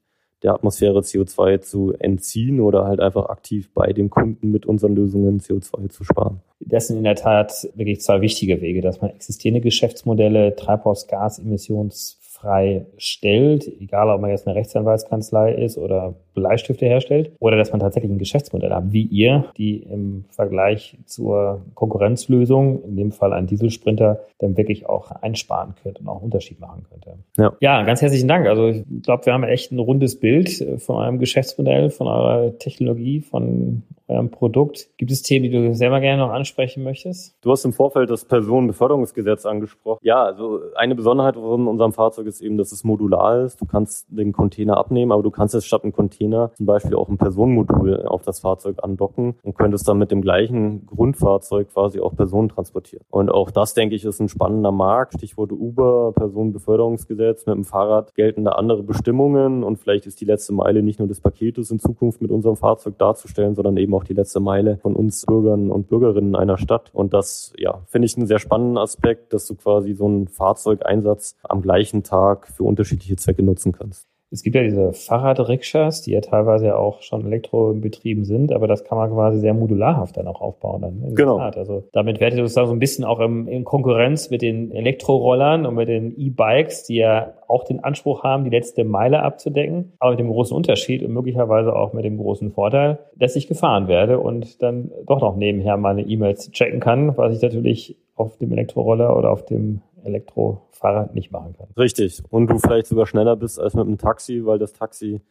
der 0.45 0.53
Atmosphäre 0.53 0.99
CO2 0.99 1.59
zu 1.59 1.93
entziehen 1.97 2.59
oder 2.59 2.85
halt 2.85 2.99
einfach 2.99 3.29
aktiv 3.29 3.71
bei 3.73 3.91
dem 3.93 4.11
Kunden 4.11 4.51
mit 4.51 4.67
unseren 4.67 4.95
Lösungen 4.95 5.39
CO2 5.39 5.89
zu 5.89 6.03
sparen. 6.03 6.39
Das 6.59 6.87
sind 6.87 6.97
in 6.97 7.03
der 7.03 7.15
Tat 7.15 7.67
wirklich 7.73 8.01
zwei 8.01 8.21
wichtige 8.21 8.61
Wege, 8.61 8.81
dass 8.81 9.01
man 9.01 9.09
existierende 9.09 9.61
Geschäftsmodelle, 9.61 10.55
Treibhausgasemissions 10.55 12.19
frei 12.21 12.85
stellt, 12.97 13.67
egal 13.81 14.09
ob 14.09 14.21
man 14.21 14.29
jetzt 14.29 14.45
eine 14.45 14.55
Rechtsanwaltskanzlei 14.55 15.55
ist 15.55 15.79
oder 15.79 16.13
Bleistifte 16.35 16.85
herstellt, 16.85 17.31
oder 17.39 17.57
dass 17.57 17.71
man 17.71 17.79
tatsächlich 17.79 18.11
ein 18.11 18.19
Geschäftsmodell 18.19 18.71
hat, 18.71 18.91
wie 18.91 19.03
ihr, 19.03 19.45
die 19.57 19.77
im 19.77 20.25
Vergleich 20.29 20.97
zur 21.05 21.61
Konkurrenzlösung, 21.73 22.83
in 22.83 22.95
dem 22.95 23.11
Fall 23.11 23.33
ein 23.33 23.47
Dieselsprinter, 23.47 24.19
dann 24.37 24.57
wirklich 24.57 24.87
auch 24.87 25.09
einsparen 25.09 25.73
könnt 25.81 25.99
und 25.99 26.07
auch 26.07 26.17
einen 26.17 26.25
Unterschied 26.25 26.59
machen 26.59 26.85
könnte. 26.89 27.17
Ja, 27.37 27.53
ja 27.61 27.83
ganz 27.83 28.01
herzlichen 28.01 28.27
Dank. 28.27 28.47
Also 28.47 28.67
ich 28.67 28.83
glaube, 29.01 29.25
wir 29.25 29.33
haben 29.33 29.43
echt 29.43 29.71
ein 29.71 29.79
rundes 29.79 30.19
Bild 30.19 30.63
von 30.77 30.97
eurem 30.97 31.19
Geschäftsmodell, 31.19 31.89
von 31.89 32.07
eurer 32.07 32.57
Technologie, 32.59 33.21
von 33.21 33.83
eurem 34.07 34.29
Produkt. 34.29 34.89
Gibt 34.97 35.11
es 35.11 35.23
Themen, 35.23 35.43
die 35.43 35.49
du 35.49 35.73
selber 35.73 35.99
gerne 35.99 36.21
noch 36.21 36.31
ansprechen 36.31 36.83
möchtest? 36.83 37.35
Du 37.41 37.51
hast 37.51 37.65
im 37.65 37.73
Vorfeld 37.73 38.09
das 38.09 38.25
Personenbeförderungsgesetz 38.25 39.45
angesprochen. 39.45 39.99
Ja, 40.03 40.23
also 40.23 40.59
eine 40.75 40.93
Besonderheit 40.95 41.35
von 41.35 41.67
unserem 41.67 41.93
Fahrzeug 41.93 42.27
ist 42.27 42.41
eben, 42.41 42.57
dass 42.57 42.71
es 42.71 42.83
modular 42.83 43.43
ist. 43.43 43.61
Du 43.61 43.65
kannst 43.65 44.05
den 44.09 44.31
Container 44.31 44.77
abnehmen, 44.77 45.11
aber 45.11 45.23
du 45.23 45.31
kannst 45.31 45.55
es 45.55 45.65
statt 45.65 45.83
einem 45.83 45.93
Container 45.93 46.24
zum 46.55 46.65
Beispiel 46.65 46.95
auch 46.95 47.09
ein 47.09 47.17
Personenmodul 47.17 48.05
auf 48.05 48.23
das 48.23 48.39
Fahrzeug 48.39 48.77
andocken 48.81 49.35
und 49.43 49.57
könntest 49.57 49.87
dann 49.87 49.97
mit 49.97 50.11
dem 50.11 50.21
gleichen 50.21 50.85
Grundfahrzeug 50.85 51.69
quasi 51.71 51.99
auch 51.99 52.15
Personen 52.15 52.49
transportieren. 52.49 53.03
Und 53.09 53.29
auch 53.29 53.51
das, 53.51 53.73
denke 53.73 53.95
ich, 53.95 54.05
ist 54.05 54.19
ein 54.19 54.29
spannender 54.29 54.71
Markt. 54.71 55.13
Stichwort 55.13 55.51
Uber, 55.51 56.13
Personenbeförderungsgesetz. 56.15 57.45
Mit 57.45 57.55
dem 57.55 57.63
Fahrrad 57.63 58.13
gelten 58.15 58.45
da 58.45 58.51
andere 58.51 58.83
Bestimmungen 58.83 59.63
und 59.63 59.77
vielleicht 59.77 60.05
ist 60.05 60.21
die 60.21 60.25
letzte 60.25 60.53
Meile 60.53 60.83
nicht 60.83 60.99
nur 60.99 61.07
des 61.07 61.21
Paketes 61.21 61.71
in 61.71 61.79
Zukunft 61.79 62.21
mit 62.21 62.31
unserem 62.31 62.55
Fahrzeug 62.55 62.97
darzustellen, 62.97 63.55
sondern 63.55 63.77
eben 63.77 63.93
auch 63.93 64.03
die 64.03 64.13
letzte 64.13 64.39
Meile 64.39 64.77
von 64.77 64.95
uns 64.95 65.25
Bürgern 65.25 65.71
und 65.71 65.87
Bürgerinnen 65.87 66.35
einer 66.35 66.57
Stadt. 66.57 66.89
Und 66.93 67.13
das, 67.13 67.53
ja, 67.57 67.81
finde 67.87 68.05
ich 68.05 68.17
einen 68.17 68.27
sehr 68.27 68.39
spannenden 68.39 68.77
Aspekt, 68.77 69.33
dass 69.33 69.47
du 69.47 69.55
quasi 69.55 69.93
so 69.93 70.05
einen 70.05 70.27
Fahrzeugeinsatz 70.27 71.35
am 71.43 71.61
gleichen 71.61 72.03
Tag 72.03 72.47
für 72.47 72.63
unterschiedliche 72.63 73.15
Zwecke 73.15 73.43
nutzen 73.43 73.71
kannst. 73.71 74.07
Es 74.35 74.43
gibt 74.43 74.57
ja 74.57 74.63
diese 74.63 74.91
Fahrradrikschas, 74.91 76.01
die 76.01 76.11
ja 76.11 76.19
teilweise 76.19 76.77
auch 76.77 77.01
schon 77.01 77.25
elektrobetrieben 77.25 78.25
sind, 78.25 78.51
aber 78.51 78.67
das 78.67 78.83
kann 78.83 78.97
man 78.97 79.09
quasi 79.09 79.39
sehr 79.39 79.53
modularhaft 79.53 80.17
dann 80.17 80.27
auch 80.27 80.41
aufbauen. 80.41 80.81
Dann 80.81 81.15
genau. 81.15 81.37
Tat. 81.37 81.57
Also 81.57 81.85
damit 81.93 82.19
werdet 82.19 82.37
ihr 82.37 82.43
sozusagen 82.43 82.67
so 82.67 82.73
ein 82.73 82.79
bisschen 82.79 83.05
auch 83.05 83.21
im, 83.21 83.47
in 83.47 83.63
Konkurrenz 83.63 84.29
mit 84.29 84.41
den 84.41 84.71
Elektrorollern 84.71 85.65
und 85.65 85.75
mit 85.75 85.87
den 85.87 86.19
E-Bikes, 86.19 86.83
die 86.83 86.97
ja 86.97 87.33
auch 87.47 87.63
den 87.63 87.81
Anspruch 87.81 88.23
haben, 88.23 88.43
die 88.43 88.49
letzte 88.49 88.83
Meile 88.83 89.23
abzudecken, 89.23 89.93
aber 89.99 90.11
mit 90.11 90.19
dem 90.19 90.29
großen 90.29 90.55
Unterschied 90.55 91.01
und 91.01 91.13
möglicherweise 91.13 91.73
auch 91.73 91.93
mit 91.93 92.03
dem 92.03 92.17
großen 92.17 92.51
Vorteil, 92.51 92.99
dass 93.15 93.37
ich 93.37 93.47
gefahren 93.47 93.87
werde 93.87 94.19
und 94.19 94.61
dann 94.61 94.91
doch 95.05 95.21
noch 95.21 95.37
nebenher 95.37 95.77
meine 95.77 96.01
E-Mails 96.01 96.51
checken 96.51 96.81
kann, 96.81 97.15
was 97.17 97.33
ich 97.33 97.41
natürlich 97.41 97.95
auf 98.15 98.37
dem 98.37 98.51
Elektroroller 98.51 99.15
oder 99.15 99.31
auf 99.31 99.45
dem 99.45 99.81
Elektrofahrrad 100.05 101.15
nicht 101.15 101.31
machen 101.31 101.53
kann. 101.57 101.67
Richtig. 101.77 102.21
Und 102.29 102.47
du 102.47 102.57
vielleicht 102.59 102.87
sogar 102.87 103.05
schneller 103.05 103.35
bist 103.35 103.59
als 103.59 103.73
mit 103.73 103.87
dem 103.87 103.97
Taxi, 103.97 104.45
weil 104.45 104.59
das 104.59 104.73
Taxi 104.73 105.21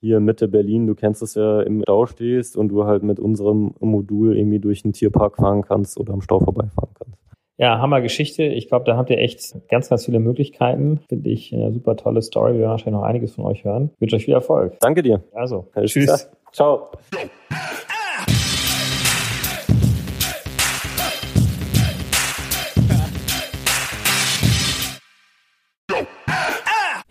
hier 0.00 0.20
Mitte 0.20 0.48
Berlin, 0.48 0.86
du 0.86 0.94
kennst 0.94 1.22
es 1.22 1.34
ja, 1.34 1.62
im 1.62 1.82
Stau 1.82 2.06
stehst 2.06 2.56
und 2.56 2.68
du 2.68 2.84
halt 2.84 3.02
mit 3.02 3.18
unserem 3.18 3.74
Modul 3.80 4.36
irgendwie 4.36 4.58
durch 4.58 4.82
den 4.82 4.92
Tierpark 4.92 5.36
fahren 5.36 5.62
kannst 5.62 5.98
oder 5.98 6.12
am 6.12 6.20
Stau 6.20 6.40
vorbeifahren 6.40 6.90
kannst. 6.94 7.18
Ja, 7.56 7.78
Hammer 7.78 8.00
Geschichte. 8.00 8.42
Ich 8.42 8.68
glaube, 8.68 8.84
da 8.84 8.96
habt 8.96 9.10
ihr 9.10 9.18
echt 9.18 9.56
ganz, 9.68 9.88
ganz 9.88 10.04
viele 10.04 10.18
Möglichkeiten. 10.18 11.00
Finde 11.08 11.30
ich 11.30 11.54
eine 11.54 11.72
super 11.72 11.96
tolle 11.96 12.20
Story. 12.20 12.54
Wir 12.54 12.60
werden 12.60 12.70
wahrscheinlich 12.70 13.00
noch 13.00 13.06
einiges 13.06 13.34
von 13.34 13.44
euch 13.44 13.64
hören. 13.64 13.90
Ich 13.94 14.00
wünsche 14.00 14.16
euch 14.16 14.24
viel 14.24 14.34
Erfolg. 14.34 14.76
Danke 14.80 15.02
dir. 15.02 15.22
Also, 15.32 15.68
tschüss. 15.84 16.28
Ciao. 16.52 16.90